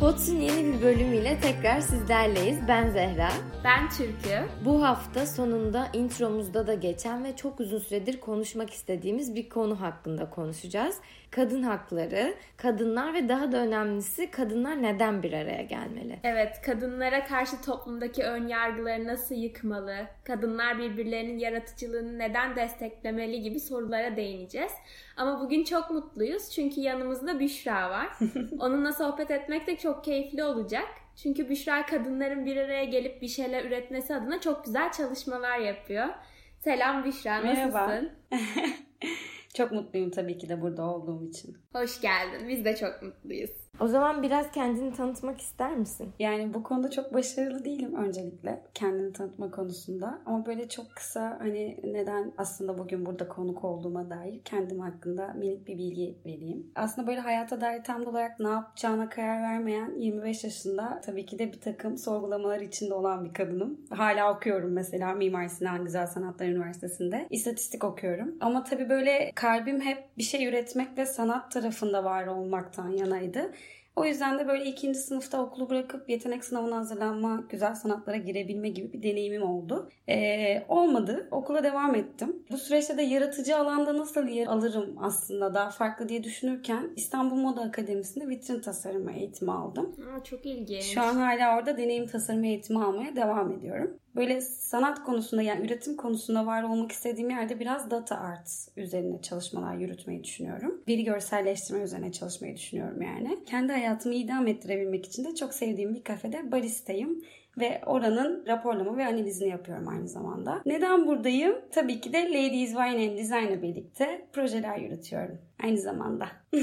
Pots'un 0.00 0.36
yeni 0.36 0.64
bir 0.64 0.82
bölümüyle 0.82 1.38
tekrar 1.40 1.80
sizlerleyiz. 1.80 2.58
Ben 2.68 2.88
Zehra. 2.88 3.28
Ben 3.64 3.88
Türkü. 3.88 4.64
Bu 4.64 4.82
hafta 4.82 5.26
sonunda 5.26 5.88
intromuzda 5.92 6.66
da 6.66 6.74
geçen 6.74 7.24
ve 7.24 7.36
çok 7.36 7.60
uzun 7.60 7.78
süredir 7.78 8.20
konuşmak 8.20 8.70
istediğimiz 8.70 9.34
bir 9.34 9.48
konu 9.48 9.80
hakkında 9.80 10.30
konuşacağız. 10.30 10.96
Kadın 11.30 11.62
hakları, 11.62 12.34
kadınlar 12.56 13.14
ve 13.14 13.28
daha 13.28 13.52
da 13.52 13.56
önemlisi 13.56 14.30
kadınlar 14.30 14.82
neden 14.82 15.22
bir 15.22 15.32
araya 15.32 15.62
gelmeli? 15.62 16.18
Evet, 16.24 16.62
kadınlara 16.66 17.24
karşı 17.24 17.62
toplumdaki 17.62 18.22
ön 18.22 18.48
yargıları 18.48 19.06
nasıl 19.06 19.34
yıkmalı, 19.34 19.96
kadınlar 20.24 20.78
birbirlerinin 20.78 21.38
yaratıcılığını 21.38 22.18
neden 22.18 22.56
desteklemeli 22.56 23.42
gibi 23.42 23.60
sorulara 23.60 24.16
değineceğiz. 24.16 24.72
Ama 25.20 25.40
bugün 25.40 25.64
çok 25.64 25.90
mutluyuz 25.90 26.50
çünkü 26.50 26.80
yanımızda 26.80 27.40
Büşra 27.40 27.90
var. 27.90 28.08
Onunla 28.58 28.92
sohbet 28.92 29.30
etmek 29.30 29.66
de 29.66 29.76
çok 29.76 30.04
keyifli 30.04 30.44
olacak. 30.44 30.88
Çünkü 31.16 31.48
Büşra 31.48 31.86
kadınların 31.86 32.46
bir 32.46 32.56
araya 32.56 32.84
gelip 32.84 33.22
bir 33.22 33.28
şeyler 33.28 33.64
üretmesi 33.64 34.14
adına 34.14 34.40
çok 34.40 34.64
güzel 34.64 34.92
çalışmalar 34.92 35.58
yapıyor. 35.58 36.06
Selam 36.58 37.04
Büşra, 37.04 37.46
nasılsın? 37.46 37.62
Merhaba. 37.72 38.02
çok 39.54 39.72
mutluyum 39.72 40.10
tabii 40.10 40.38
ki 40.38 40.48
de 40.48 40.60
burada 40.60 40.82
olduğum 40.82 41.28
için. 41.28 41.56
Hoş 41.72 42.00
geldin. 42.00 42.48
Biz 42.48 42.64
de 42.64 42.76
çok 42.76 43.02
mutluyuz. 43.02 43.50
O 43.80 43.88
zaman 43.88 44.22
biraz 44.22 44.50
kendini 44.50 44.92
tanıtmak 44.92 45.40
ister 45.40 45.76
misin? 45.76 46.12
Yani 46.18 46.54
bu 46.54 46.62
konuda 46.62 46.90
çok 46.90 47.14
başarılı 47.14 47.64
değilim 47.64 47.94
öncelikle 47.94 48.62
kendini 48.74 49.12
tanıtma 49.12 49.50
konusunda. 49.50 50.18
Ama 50.26 50.46
böyle 50.46 50.68
çok 50.68 50.86
kısa 50.96 51.36
hani 51.40 51.80
neden 51.84 52.32
aslında 52.38 52.78
bugün 52.78 53.06
burada 53.06 53.28
konuk 53.28 53.64
olduğuma 53.64 54.10
dair 54.10 54.40
kendim 54.44 54.80
hakkında 54.80 55.32
minik 55.34 55.68
bir 55.68 55.78
bilgi 55.78 56.18
vereyim. 56.26 56.72
Aslında 56.74 57.06
böyle 57.08 57.20
hayata 57.20 57.60
dair 57.60 57.84
tam 57.84 58.06
olarak 58.06 58.40
ne 58.40 58.48
yapacağına 58.48 59.08
karar 59.08 59.42
vermeyen 59.42 59.94
25 59.98 60.44
yaşında 60.44 61.00
tabii 61.04 61.26
ki 61.26 61.38
de 61.38 61.52
bir 61.52 61.60
takım 61.60 61.98
sorgulamalar 61.98 62.60
içinde 62.60 62.94
olan 62.94 63.24
bir 63.24 63.34
kadınım. 63.34 63.80
Hala 63.90 64.34
okuyorum 64.34 64.72
mesela 64.72 65.14
Mimar 65.14 65.48
Sinan 65.48 65.84
Güzel 65.84 66.06
Sanatlar 66.06 66.46
Üniversitesi'nde. 66.46 67.26
İstatistik 67.30 67.84
okuyorum. 67.84 68.34
Ama 68.40 68.64
tabii 68.64 68.88
böyle 68.88 69.32
kalbim 69.34 69.80
hep 69.80 70.18
bir 70.18 70.22
şey 70.22 70.46
üretmek 70.46 70.98
ve 70.98 71.06
sanat 71.06 71.50
tarafında 71.50 72.04
var 72.04 72.26
olmaktan 72.26 72.88
yanaydı. 72.88 73.52
O 74.00 74.04
yüzden 74.04 74.38
de 74.38 74.48
böyle 74.48 74.64
ikinci 74.64 74.98
sınıfta 74.98 75.42
okulu 75.42 75.70
bırakıp 75.70 76.10
yetenek 76.10 76.44
sınavına 76.44 76.76
hazırlanma, 76.76 77.44
güzel 77.48 77.74
sanatlara 77.74 78.16
girebilme 78.16 78.68
gibi 78.68 78.92
bir 78.92 79.02
deneyimim 79.02 79.42
oldu. 79.42 79.90
Ee, 80.08 80.62
olmadı. 80.68 81.28
Okula 81.30 81.64
devam 81.64 81.94
ettim. 81.94 82.36
Bu 82.50 82.58
süreçte 82.58 82.96
de 82.98 83.02
yaratıcı 83.02 83.56
alanda 83.56 83.98
nasıl 83.98 84.28
yer 84.28 84.46
alırım 84.46 84.96
aslında 85.00 85.54
daha 85.54 85.70
farklı 85.70 86.08
diye 86.08 86.24
düşünürken 86.24 86.90
İstanbul 86.96 87.36
Moda 87.36 87.60
Akademisi'nde 87.60 88.28
vitrin 88.28 88.60
tasarımı 88.60 89.12
eğitimi 89.12 89.52
aldım. 89.52 89.96
Aa, 90.16 90.24
çok 90.24 90.46
ilginç. 90.46 90.84
Şu 90.84 91.00
an 91.02 91.14
hala 91.14 91.56
orada 91.56 91.76
deneyim 91.76 92.06
tasarımı 92.06 92.46
eğitimi 92.46 92.84
almaya 92.84 93.16
devam 93.16 93.52
ediyorum. 93.52 93.98
Böyle 94.16 94.40
sanat 94.40 95.02
konusunda 95.02 95.42
yani 95.42 95.66
üretim 95.66 95.96
konusunda 95.96 96.46
var 96.46 96.62
olmak 96.62 96.92
istediğim 96.92 97.30
yerde 97.30 97.60
biraz 97.60 97.90
data 97.90 98.18
arts 98.18 98.68
üzerine 98.76 99.22
çalışmalar 99.22 99.74
yürütmeyi 99.74 100.24
düşünüyorum. 100.24 100.82
Veri 100.88 101.04
görselleştirme 101.04 101.82
üzerine 101.82 102.12
çalışmayı 102.12 102.56
düşünüyorum 102.56 103.02
yani. 103.02 103.44
Kendi 103.46 103.72
hayatımı 103.72 104.14
idam 104.14 104.46
ettirebilmek 104.46 105.06
için 105.06 105.24
de 105.24 105.34
çok 105.34 105.54
sevdiğim 105.54 105.94
bir 105.94 106.04
kafede 106.04 106.52
baristayım 106.52 107.24
ve 107.58 107.80
oranın 107.86 108.44
raporlama 108.46 108.96
ve 108.96 109.06
analizini 109.06 109.48
yapıyorum 109.48 109.88
aynı 109.88 110.08
zamanda. 110.08 110.62
Neden 110.66 111.06
buradayım? 111.06 111.54
Tabii 111.70 112.00
ki 112.00 112.12
de 112.12 112.18
Ladies 112.18 112.70
Wine 112.70 113.08
and 113.08 113.18
Design'la 113.18 113.62
birlikte 113.62 114.26
projeler 114.32 114.78
yürütüyorum 114.78 115.38
aynı 115.62 115.78
zamanda. 115.78 116.28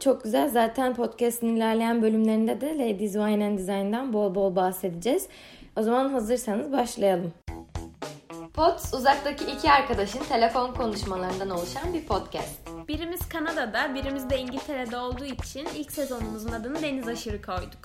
Çok 0.00 0.24
güzel. 0.24 0.48
Zaten 0.48 0.94
podcast'in 0.94 1.56
ilerleyen 1.56 2.02
bölümlerinde 2.02 2.60
de 2.60 2.78
Ladies 2.78 3.12
Wine 3.12 3.44
and 3.44 3.58
Design'dan 3.58 4.12
bol 4.12 4.34
bol 4.34 4.56
bahsedeceğiz. 4.56 5.28
O 5.76 5.82
zaman 5.82 6.12
hazırsanız 6.12 6.72
başlayalım. 6.72 7.32
Pods 8.54 8.94
uzaktaki 8.94 9.44
iki 9.44 9.72
arkadaşın 9.72 10.24
telefon 10.24 10.74
konuşmalarından 10.74 11.50
oluşan 11.50 11.94
bir 11.94 12.06
podcast. 12.06 12.68
Birimiz 12.88 13.28
Kanada'da, 13.28 13.94
birimiz 13.94 14.30
de 14.30 14.38
İngiltere'de 14.38 14.96
olduğu 14.96 15.24
için 15.24 15.68
ilk 15.74 15.92
sezonumuzun 15.92 16.52
adını 16.52 16.82
Deniz 16.82 17.08
Aşırı 17.08 17.42
koyduk. 17.42 17.78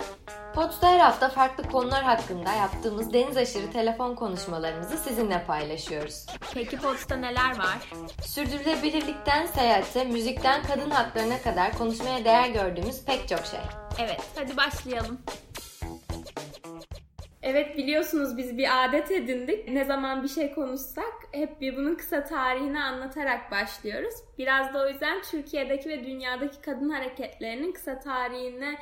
Pods'ta 0.54 0.90
her 0.90 0.98
hafta 0.98 1.28
farklı 1.28 1.64
konular 1.64 2.02
hakkında 2.02 2.52
yaptığımız 2.52 3.12
deniz 3.12 3.36
aşırı 3.36 3.72
telefon 3.72 4.14
konuşmalarımızı 4.14 4.96
sizinle 4.96 5.44
paylaşıyoruz. 5.46 6.26
Peki 6.54 6.76
Pods'ta 6.76 7.16
neler 7.16 7.58
var? 7.58 7.78
Sürdürülebilirlikten 8.24 9.46
seyahate, 9.46 10.04
müzikten 10.04 10.62
kadın 10.62 10.90
haklarına 10.90 11.42
kadar 11.42 11.78
konuşmaya 11.78 12.24
değer 12.24 12.48
gördüğümüz 12.48 13.04
pek 13.04 13.28
çok 13.28 13.46
şey. 13.46 13.60
Evet, 13.98 14.20
hadi 14.34 14.56
başlayalım. 14.56 15.18
Evet 17.42 17.76
biliyorsunuz 17.76 18.36
biz 18.36 18.58
bir 18.58 18.84
adet 18.84 19.10
edindik. 19.10 19.68
Ne 19.68 19.84
zaman 19.84 20.22
bir 20.22 20.28
şey 20.28 20.54
konuşsak 20.54 21.12
hep 21.32 21.60
bir 21.60 21.76
bunun 21.76 21.94
kısa 21.94 22.24
tarihini 22.24 22.82
anlatarak 22.82 23.50
başlıyoruz. 23.50 24.14
Biraz 24.38 24.74
da 24.74 24.82
o 24.82 24.88
yüzden 24.88 25.22
Türkiye'deki 25.22 25.88
ve 25.88 26.04
dünyadaki 26.04 26.60
kadın 26.60 26.90
hareketlerinin 26.90 27.72
kısa 27.72 28.00
tarihine 28.00 28.78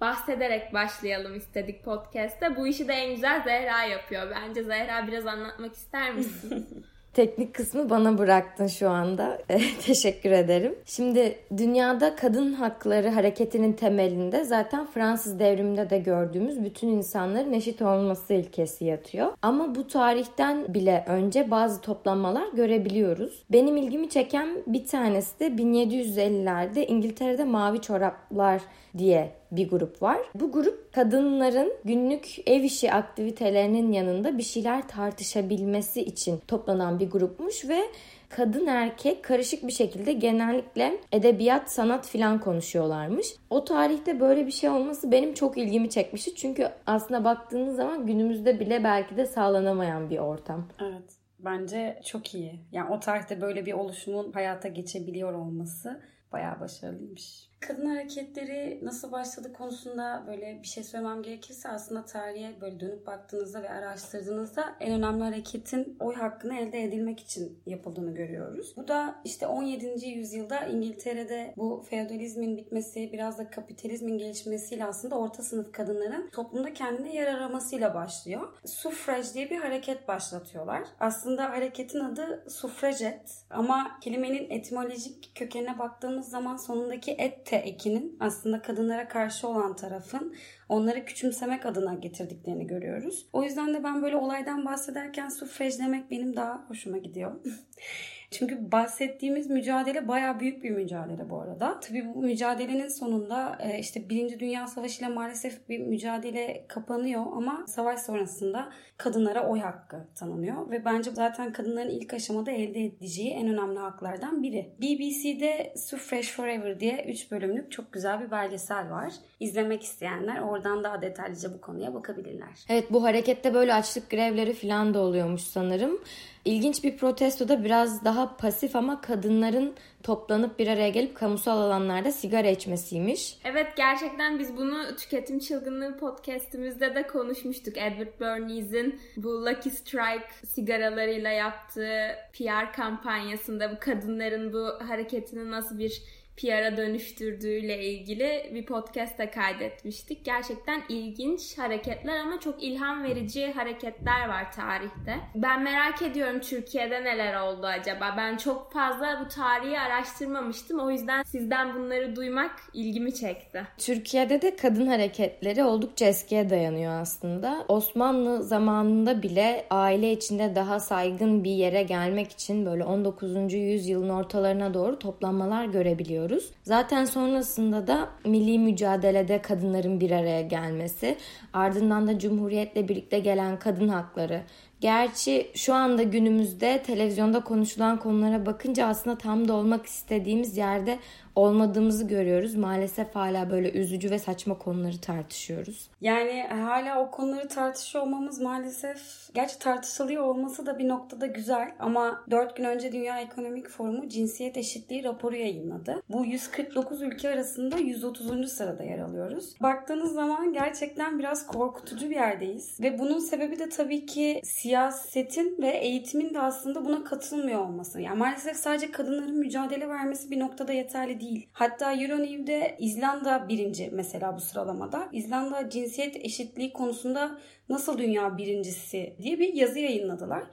bahsederek 0.00 0.74
başlayalım 0.74 1.36
istedik 1.36 1.84
podcast'te. 1.84 2.56
Bu 2.56 2.66
işi 2.66 2.88
de 2.88 2.92
en 2.92 3.14
güzel 3.14 3.42
Zehra 3.42 3.84
yapıyor. 3.84 4.30
Bence 4.30 4.62
Zehra 4.62 5.06
biraz 5.06 5.26
anlatmak 5.26 5.74
ister 5.74 6.14
misin? 6.14 6.86
Teknik 7.14 7.54
kısmı 7.54 7.90
bana 7.90 8.18
bıraktın 8.18 8.66
şu 8.66 8.90
anda. 8.90 9.38
Teşekkür 9.86 10.30
ederim. 10.30 10.74
Şimdi 10.84 11.38
dünyada 11.56 12.16
kadın 12.16 12.52
hakları 12.52 13.08
hareketinin 13.08 13.72
temelinde 13.72 14.44
zaten 14.44 14.86
Fransız 14.86 15.38
devriminde 15.38 15.90
de 15.90 15.98
gördüğümüz 15.98 16.64
bütün 16.64 16.88
insanların 16.88 17.52
eşit 17.52 17.82
olması 17.82 18.34
ilkesi 18.34 18.84
yatıyor. 18.84 19.32
Ama 19.42 19.74
bu 19.74 19.86
tarihten 19.86 20.74
bile 20.74 21.04
önce 21.08 21.50
bazı 21.50 21.80
toplanmalar 21.80 22.48
görebiliyoruz. 22.52 23.42
Benim 23.52 23.76
ilgimi 23.76 24.08
çeken 24.08 24.48
bir 24.66 24.86
tanesi 24.86 25.40
de 25.40 25.46
1750'lerde 25.46 26.86
İngiltere'de 26.86 27.44
Mavi 27.44 27.80
Çoraplar 27.80 28.62
diye 28.98 29.39
bir 29.52 29.70
grup 29.70 30.02
var. 30.02 30.18
Bu 30.34 30.52
grup 30.52 30.92
kadınların 30.92 31.72
günlük 31.84 32.48
ev 32.48 32.62
işi 32.62 32.92
aktivitelerinin 32.92 33.92
yanında 33.92 34.38
bir 34.38 34.42
şeyler 34.42 34.88
tartışabilmesi 34.88 36.02
için 36.02 36.40
toplanan 36.48 37.00
bir 37.00 37.10
grupmuş 37.10 37.68
ve 37.68 37.80
kadın 38.28 38.66
erkek 38.66 39.24
karışık 39.24 39.66
bir 39.66 39.72
şekilde 39.72 40.12
genellikle 40.12 41.00
edebiyat, 41.12 41.72
sanat 41.72 42.08
filan 42.08 42.40
konuşuyorlarmış. 42.40 43.26
O 43.50 43.64
tarihte 43.64 44.20
böyle 44.20 44.46
bir 44.46 44.52
şey 44.52 44.70
olması 44.70 45.12
benim 45.12 45.34
çok 45.34 45.58
ilgimi 45.58 45.90
çekmişti. 45.90 46.34
Çünkü 46.34 46.68
aslında 46.86 47.24
baktığınız 47.24 47.76
zaman 47.76 48.06
günümüzde 48.06 48.60
bile 48.60 48.84
belki 48.84 49.16
de 49.16 49.26
sağlanamayan 49.26 50.10
bir 50.10 50.18
ortam. 50.18 50.68
Evet. 50.80 51.19
Bence 51.44 52.00
çok 52.04 52.34
iyi. 52.34 52.60
Yani 52.72 52.90
o 52.90 53.00
tarihte 53.00 53.40
böyle 53.40 53.66
bir 53.66 53.72
oluşumun 53.72 54.32
hayata 54.32 54.68
geçebiliyor 54.68 55.32
olması 55.32 56.00
bayağı 56.32 56.60
başarılıymış. 56.60 57.50
Kadın 57.60 57.86
hareketleri 57.86 58.80
nasıl 58.82 59.12
başladı 59.12 59.52
konusunda 59.52 60.24
böyle 60.26 60.58
bir 60.62 60.66
şey 60.66 60.84
söylemem 60.84 61.22
gerekirse 61.22 61.68
aslında 61.68 62.04
tarihe 62.04 62.60
böyle 62.60 62.80
dönüp 62.80 63.06
baktığınızda 63.06 63.62
ve 63.62 63.70
araştırdığınızda 63.70 64.76
en 64.80 64.92
önemli 64.92 65.24
hareketin 65.24 65.96
oy 66.00 66.14
hakkını 66.14 66.58
elde 66.58 66.82
edilmek 66.82 67.20
için 67.20 67.62
yapıldığını 67.66 68.14
görüyoruz. 68.14 68.74
Bu 68.76 68.88
da 68.88 69.20
işte 69.24 69.46
17. 69.46 70.08
yüzyılda 70.08 70.66
İngiltere'de 70.66 71.54
bu 71.56 71.84
feodalizmin 71.90 72.56
bitmesi 72.56 73.12
biraz 73.12 73.38
da 73.38 73.50
kapitalizmin 73.50 74.18
gelişmesiyle 74.18 74.84
aslında 74.84 75.18
orta 75.18 75.42
sınıf 75.42 75.72
kadınların 75.72 76.30
toplumda 76.30 76.74
kendine 76.74 77.14
yer 77.14 77.26
aramasıyla 77.26 77.94
başlıyor. 77.94 78.48
Suffrage 78.64 79.28
diye 79.34 79.50
bir 79.50 79.58
hareket 79.58 80.08
başlatıyorlar. 80.08 80.82
Aslında 81.00 81.29
hareketin 81.38 82.00
adı 82.00 82.44
suffraget 82.50 83.44
ama 83.50 83.98
kelimenin 84.00 84.50
etimolojik 84.50 85.32
kökenine 85.34 85.78
baktığımız 85.78 86.28
zaman 86.28 86.56
sonundaki 86.56 87.10
et 87.12 87.46
te 87.46 87.56
ekinin 87.56 88.16
aslında 88.20 88.62
kadınlara 88.62 89.08
karşı 89.08 89.48
olan 89.48 89.76
tarafın 89.76 90.34
onları 90.68 91.04
küçümsemek 91.04 91.66
adına 91.66 91.94
getirdiklerini 91.94 92.66
görüyoruz. 92.66 93.26
O 93.32 93.42
yüzden 93.42 93.74
de 93.74 93.84
ben 93.84 94.02
böyle 94.02 94.16
olaydan 94.16 94.64
bahsederken 94.64 95.28
sufrej 95.28 95.78
demek 95.78 96.10
benim 96.10 96.36
daha 96.36 96.64
hoşuma 96.68 96.98
gidiyor. 96.98 97.32
Çünkü 98.30 98.72
bahsettiğimiz 98.72 99.50
mücadele 99.50 100.08
baya 100.08 100.40
büyük 100.40 100.64
bir 100.64 100.70
mücadele 100.70 101.30
bu 101.30 101.40
arada. 101.40 101.80
Tabii 101.80 102.14
bu 102.14 102.22
mücadelenin 102.22 102.88
sonunda 102.88 103.58
e, 103.60 103.78
işte 103.78 104.08
Birinci 104.08 104.40
Dünya 104.40 104.66
Savaşı 104.66 105.00
ile 105.00 105.08
maalesef 105.08 105.68
bir 105.68 105.78
mücadele 105.78 106.64
kapanıyor 106.68 107.26
ama 107.36 107.64
savaş 107.66 108.00
sonrasında 108.00 108.72
kadınlara 108.96 109.48
oy 109.48 109.60
hakkı 109.60 109.96
tanınıyor 110.14 110.70
ve 110.70 110.84
bence 110.84 111.10
zaten 111.10 111.52
kadınların 111.52 111.88
ilk 111.88 112.14
aşamada 112.14 112.50
elde 112.50 112.84
edeceği 112.84 113.30
en 113.30 113.48
önemli 113.48 113.78
haklardan 113.78 114.42
biri. 114.42 114.70
BBC'de 114.78 115.74
Suffrage 115.76 116.26
Forever 116.26 116.80
diye 116.80 117.04
3 117.08 117.30
bölümlük 117.30 117.72
çok 117.72 117.92
güzel 117.92 118.20
bir 118.20 118.30
belgesel 118.30 118.90
var. 118.90 119.12
İzlemek 119.40 119.82
isteyenler 119.82 120.40
oradan 120.40 120.84
daha 120.84 121.02
detaylıca 121.02 121.54
bu 121.54 121.60
konuya 121.60 121.94
bakabilirler. 121.94 122.64
Evet 122.68 122.84
bu 122.90 123.04
harekette 123.04 123.54
böyle 123.54 123.74
açlık 123.74 124.10
grevleri 124.10 124.52
falan 124.52 124.94
da 124.94 125.00
oluyormuş 125.00 125.42
sanırım. 125.42 125.98
İlginç 126.44 126.84
bir 126.84 126.96
protesto 126.96 127.48
da 127.48 127.64
biraz 127.64 128.04
daha 128.04 128.36
pasif 128.36 128.76
ama 128.76 129.00
kadınların 129.00 129.74
toplanıp 130.02 130.58
bir 130.58 130.66
araya 130.66 130.88
gelip 130.88 131.16
kamusal 131.16 131.58
alanlarda 131.58 132.12
sigara 132.12 132.48
içmesiymiş. 132.48 133.38
Evet 133.44 133.66
gerçekten 133.76 134.38
biz 134.38 134.56
bunu 134.56 134.96
Tüketim 134.96 135.38
Çılgınlığı 135.38 135.98
podcastimizde 135.98 136.94
de 136.94 137.06
konuşmuştuk. 137.06 137.78
Edward 137.78 138.20
Bernays'in 138.20 139.00
bu 139.16 139.46
Lucky 139.46 139.74
Strike 139.74 140.28
sigaralarıyla 140.46 141.30
yaptığı 141.30 142.16
PR 142.32 142.72
kampanyasında 142.72 143.72
bu 143.72 143.76
kadınların 143.80 144.52
bu 144.52 144.88
hareketini 144.88 145.50
nasıl 145.50 145.78
bir 145.78 146.02
PR'a 146.40 146.76
dönüştürdüğüyle 146.76 147.84
ilgili 147.84 148.50
bir 148.54 148.66
podcast'ta 148.66 149.30
kaydetmiştik. 149.30 150.24
Gerçekten 150.24 150.82
ilginç 150.88 151.58
hareketler 151.58 152.16
ama 152.16 152.40
çok 152.40 152.62
ilham 152.62 153.04
verici 153.04 153.52
hareketler 153.52 154.28
var 154.28 154.52
tarihte. 154.52 155.16
Ben 155.34 155.62
merak 155.62 156.02
ediyorum 156.02 156.40
Türkiye'de 156.40 157.04
neler 157.04 157.40
oldu 157.40 157.66
acaba? 157.66 158.14
Ben 158.16 158.36
çok 158.36 158.72
fazla 158.72 159.20
bu 159.24 159.28
tarihi 159.28 159.80
araştırmamıştım. 159.80 160.80
O 160.80 160.90
yüzden 160.90 161.22
sizden 161.22 161.74
bunları 161.74 162.16
duymak 162.16 162.50
ilgimi 162.74 163.14
çekti. 163.14 163.62
Türkiye'de 163.78 164.42
de 164.42 164.56
kadın 164.56 164.86
hareketleri 164.86 165.64
oldukça 165.64 166.06
eskiye 166.06 166.50
dayanıyor 166.50 167.00
aslında. 167.00 167.64
Osmanlı 167.68 168.42
zamanında 168.42 169.22
bile 169.22 169.66
aile 169.70 170.12
içinde 170.12 170.54
daha 170.54 170.80
saygın 170.80 171.44
bir 171.44 171.50
yere 171.50 171.82
gelmek 171.82 172.32
için 172.32 172.66
böyle 172.66 172.84
19. 172.84 173.52
yüzyılın 173.52 174.08
ortalarına 174.08 174.74
doğru 174.74 174.98
toplanmalar 174.98 175.64
görebiliyoruz 175.64 176.29
görüyoruz. 176.30 176.50
Zaten 176.62 177.04
sonrasında 177.04 177.86
da 177.86 178.08
milli 178.24 178.58
mücadelede 178.58 179.42
kadınların 179.42 180.00
bir 180.00 180.10
araya 180.10 180.42
gelmesi, 180.42 181.16
ardından 181.52 182.06
da 182.06 182.18
Cumhuriyet'le 182.18 182.88
birlikte 182.88 183.18
gelen 183.18 183.58
kadın 183.58 183.88
hakları. 183.88 184.42
Gerçi 184.80 185.50
şu 185.54 185.74
anda 185.74 186.02
günümüzde 186.02 186.82
televizyonda 186.82 187.44
konuşulan 187.44 187.98
konulara 187.98 188.46
bakınca 188.46 188.86
aslında 188.86 189.18
tam 189.18 189.48
da 189.48 189.52
olmak 189.54 189.86
istediğimiz 189.86 190.56
yerde 190.56 190.98
olmadığımızı 191.40 192.06
görüyoruz. 192.06 192.54
Maalesef 192.54 193.14
hala 193.14 193.50
böyle 193.50 193.72
üzücü 193.72 194.10
ve 194.10 194.18
saçma 194.18 194.58
konuları 194.58 195.00
tartışıyoruz. 195.00 195.90
Yani 196.00 196.42
hala 196.42 197.00
o 197.00 197.10
konuları 197.10 197.48
tartışıyor 197.48 198.04
olmamız 198.04 198.40
maalesef 198.40 199.00
gerçi 199.34 199.58
tartışılıyor 199.58 200.22
olması 200.22 200.66
da 200.66 200.78
bir 200.78 200.88
noktada 200.88 201.26
güzel 201.26 201.72
ama 201.78 202.24
4 202.30 202.56
gün 202.56 202.64
önce 202.64 202.92
Dünya 202.92 203.20
Ekonomik 203.20 203.68
Forumu 203.68 204.08
cinsiyet 204.08 204.56
eşitliği 204.56 205.04
raporu 205.04 205.36
yayınladı. 205.36 206.02
Bu 206.08 206.24
149 206.24 207.02
ülke 207.02 207.30
arasında 207.30 207.76
130. 207.78 208.52
sırada 208.52 208.82
yer 208.82 208.98
alıyoruz. 208.98 209.54
Baktığınız 209.62 210.12
zaman 210.12 210.52
gerçekten 210.52 211.18
biraz 211.18 211.46
korkutucu 211.46 212.10
bir 212.10 212.14
yerdeyiz 212.14 212.80
ve 212.80 212.98
bunun 212.98 213.18
sebebi 213.18 213.58
de 213.58 213.68
tabii 213.68 214.06
ki 214.06 214.40
siyasetin 214.44 215.56
ve 215.62 215.68
eğitimin 215.68 216.34
de 216.34 216.40
aslında 216.40 216.84
buna 216.84 217.04
katılmıyor 217.04 217.60
olması. 217.60 218.00
Yani 218.00 218.18
maalesef 218.18 218.56
sadece 218.56 218.90
kadınların 218.90 219.38
mücadele 219.38 219.88
vermesi 219.88 220.30
bir 220.30 220.40
noktada 220.40 220.72
yeterli 220.72 221.20
değil. 221.20 221.29
Hatta 221.52 221.92
Euronew'de 221.92 222.76
İzlanda 222.78 223.48
birinci 223.48 223.90
mesela 223.92 224.36
bu 224.36 224.40
sıralamada. 224.40 225.08
İzlanda 225.12 225.70
cinsiyet 225.70 226.16
eşitliği 226.16 226.72
konusunda 226.72 227.38
nasıl 227.68 227.98
dünya 227.98 228.38
birincisi 228.38 229.16
diye 229.22 229.38
bir 229.38 229.54
yazı 229.54 229.78
yayınladılar. 229.78 230.44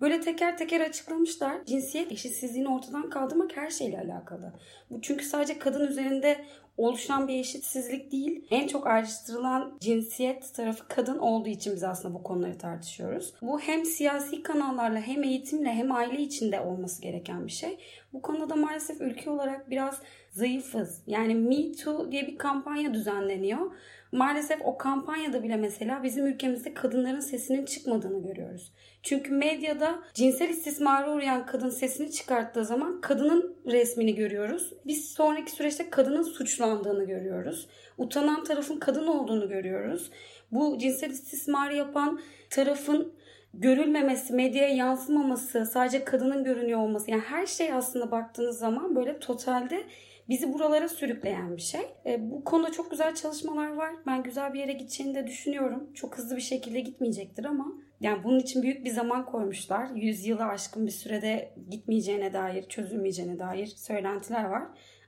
Böyle 0.00 0.20
teker 0.20 0.58
teker 0.58 0.80
açıklamışlar. 0.80 1.64
Cinsiyet 1.64 2.12
eşitsizliğini 2.12 2.68
ortadan 2.68 3.10
kaldırmak 3.10 3.56
her 3.56 3.70
şeyle 3.70 3.98
alakalı. 3.98 4.52
Bu 4.90 5.00
çünkü 5.00 5.24
sadece 5.24 5.58
kadın 5.58 5.86
üzerinde 5.86 6.44
oluşan 6.76 7.28
bir 7.28 7.38
eşitsizlik 7.38 8.12
değil. 8.12 8.46
En 8.50 8.66
çok 8.66 8.86
ayrıştırılan 8.86 9.78
cinsiyet 9.80 10.54
tarafı 10.54 10.88
kadın 10.88 11.18
olduğu 11.18 11.48
için 11.48 11.74
biz 11.74 11.84
aslında 11.84 12.14
bu 12.14 12.22
konuları 12.22 12.58
tartışıyoruz. 12.58 13.34
Bu 13.42 13.60
hem 13.60 13.84
siyasi 13.84 14.42
kanallarla 14.42 15.00
hem 15.00 15.24
eğitimle 15.24 15.72
hem 15.72 15.92
aile 15.92 16.22
içinde 16.22 16.60
olması 16.60 17.02
gereken 17.02 17.46
bir 17.46 17.52
şey. 17.52 17.78
Bu 18.12 18.22
konuda 18.22 18.50
da 18.50 18.56
maalesef 18.56 19.00
ülke 19.00 19.30
olarak 19.30 19.70
biraz 19.70 20.02
zayıfız. 20.34 21.02
Yani 21.06 21.34
Me 21.34 21.72
Too 21.72 22.12
diye 22.12 22.26
bir 22.26 22.38
kampanya 22.38 22.94
düzenleniyor. 22.94 23.70
Maalesef 24.12 24.58
o 24.64 24.78
kampanyada 24.78 25.42
bile 25.42 25.56
mesela 25.56 26.02
bizim 26.02 26.26
ülkemizde 26.26 26.74
kadınların 26.74 27.20
sesinin 27.20 27.64
çıkmadığını 27.64 28.22
görüyoruz. 28.22 28.72
Çünkü 29.02 29.32
medyada 29.32 30.02
cinsel 30.14 30.48
istismara 30.48 31.12
uğrayan 31.12 31.46
kadın 31.46 31.68
sesini 31.68 32.10
çıkarttığı 32.12 32.64
zaman 32.64 33.00
kadının 33.00 33.56
resmini 33.66 34.14
görüyoruz. 34.14 34.72
Biz 34.86 35.10
sonraki 35.10 35.52
süreçte 35.52 35.90
kadının 35.90 36.22
suçlandığını 36.22 37.04
görüyoruz. 37.04 37.68
Utanan 37.98 38.44
tarafın 38.44 38.78
kadın 38.78 39.06
olduğunu 39.06 39.48
görüyoruz. 39.48 40.10
Bu 40.52 40.78
cinsel 40.78 41.10
istismarı 41.10 41.76
yapan 41.76 42.20
tarafın 42.50 43.12
görülmemesi, 43.58 44.32
medyaya 44.32 44.74
yansımaması, 44.74 45.66
sadece 45.66 46.04
kadının 46.04 46.44
görünüyor 46.44 46.80
olması 46.80 47.10
yani 47.10 47.22
her 47.22 47.46
şey 47.46 47.72
aslında 47.72 48.10
baktığınız 48.10 48.58
zaman 48.58 48.96
böyle 48.96 49.18
totalde 49.18 49.84
bizi 50.28 50.52
buralara 50.52 50.88
sürükleyen 50.88 51.56
bir 51.56 51.62
şey. 51.62 51.80
E, 52.06 52.30
bu 52.30 52.44
konuda 52.44 52.72
çok 52.72 52.90
güzel 52.90 53.14
çalışmalar 53.14 53.74
var. 53.74 53.94
Ben 54.06 54.22
güzel 54.22 54.54
bir 54.54 54.58
yere 54.58 54.72
gideceğini 54.72 55.14
de 55.14 55.26
düşünüyorum. 55.26 55.90
Çok 55.94 56.18
hızlı 56.18 56.36
bir 56.36 56.40
şekilde 56.40 56.80
gitmeyecektir 56.80 57.44
ama 57.44 57.72
yani 58.00 58.24
bunun 58.24 58.38
için 58.38 58.62
büyük 58.62 58.84
bir 58.84 58.90
zaman 58.90 59.26
koymuşlar. 59.26 59.90
Yüzyılı 59.94 60.44
aşkın 60.44 60.86
bir 60.86 60.90
sürede 60.90 61.54
gitmeyeceğine 61.70 62.32
dair, 62.32 62.68
çözülmeyeceğine 62.68 63.38
dair 63.38 63.66
söylentiler 63.66 64.44
var. 64.44 64.62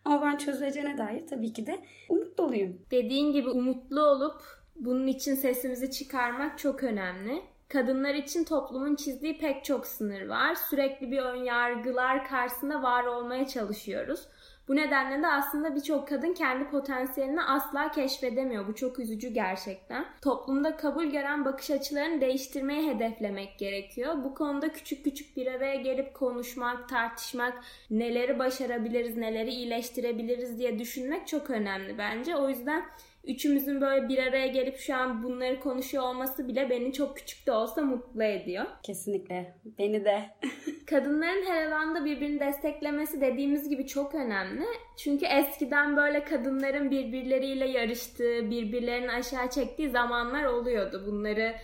Ama 0.04 0.22
ben 0.22 0.36
çözüleceğine 0.36 0.98
dair 0.98 1.26
tabii 1.26 1.52
ki 1.52 1.66
de 1.66 1.78
umut 2.08 2.38
doluyum. 2.38 2.80
Dediğin 2.90 3.32
gibi 3.32 3.48
umutlu 3.48 4.00
olup 4.00 4.42
bunun 4.76 5.06
için 5.06 5.34
sesimizi 5.34 5.90
çıkarmak 5.90 6.58
çok 6.58 6.82
önemli. 6.82 7.42
Kadınlar 7.68 8.14
için 8.14 8.44
toplumun 8.44 8.94
çizdiği 8.94 9.38
pek 9.38 9.64
çok 9.64 9.86
sınır 9.86 10.26
var. 10.28 10.54
Sürekli 10.54 11.10
bir 11.10 11.18
ön 11.18 11.44
yargılar 11.44 12.28
karşısında 12.28 12.82
var 12.82 13.04
olmaya 13.04 13.46
çalışıyoruz. 13.46 14.28
Bu 14.68 14.76
nedenle 14.76 15.22
de 15.22 15.26
aslında 15.26 15.74
birçok 15.74 16.08
kadın 16.08 16.32
kendi 16.32 16.70
potansiyelini 16.70 17.42
asla 17.42 17.90
keşfedemiyor. 17.90 18.68
Bu 18.68 18.74
çok 18.74 18.98
üzücü 18.98 19.28
gerçekten. 19.28 20.04
Toplumda 20.22 20.76
kabul 20.76 21.04
gören 21.04 21.44
bakış 21.44 21.70
açılarını 21.70 22.20
değiştirmeye 22.20 22.94
hedeflemek 22.94 23.58
gerekiyor. 23.58 24.14
Bu 24.24 24.34
konuda 24.34 24.72
küçük 24.72 25.04
küçük 25.04 25.36
bir 25.36 25.46
araya 25.46 25.74
gelip 25.74 26.14
konuşmak, 26.14 26.88
tartışmak, 26.88 27.64
neleri 27.90 28.38
başarabiliriz, 28.38 29.16
neleri 29.16 29.50
iyileştirebiliriz 29.50 30.58
diye 30.58 30.78
düşünmek 30.78 31.26
çok 31.26 31.50
önemli 31.50 31.98
bence. 31.98 32.36
O 32.36 32.48
yüzden 32.48 32.84
üçümüzün 33.26 33.80
böyle 33.80 34.08
bir 34.08 34.18
araya 34.18 34.46
gelip 34.46 34.78
şu 34.78 34.94
an 34.94 35.22
bunları 35.22 35.60
konuşuyor 35.60 36.04
olması 36.04 36.48
bile 36.48 36.70
beni 36.70 36.92
çok 36.92 37.16
küçük 37.16 37.46
de 37.46 37.52
olsa 37.52 37.82
mutlu 37.82 38.24
ediyor. 38.24 38.64
Kesinlikle. 38.82 39.54
Beni 39.78 40.04
de. 40.04 40.22
Kadınların 40.86 41.46
her 41.46 41.66
alanda 41.66 42.04
birbirini 42.04 42.40
desteklemesi 42.40 43.20
dediğimiz 43.20 43.68
gibi 43.68 43.86
çok 43.86 44.14
önemli. 44.14 44.64
Çünkü 44.96 45.26
eskiden 45.26 45.96
böyle 45.96 46.24
kadınların 46.24 46.90
birbirleriyle 46.90 47.68
yarıştığı, 47.68 48.50
birbirlerini 48.50 49.10
aşağı 49.10 49.50
çektiği 49.50 49.90
zamanlar 49.90 50.44
oluyordu. 50.44 51.04
Bunları 51.06 51.54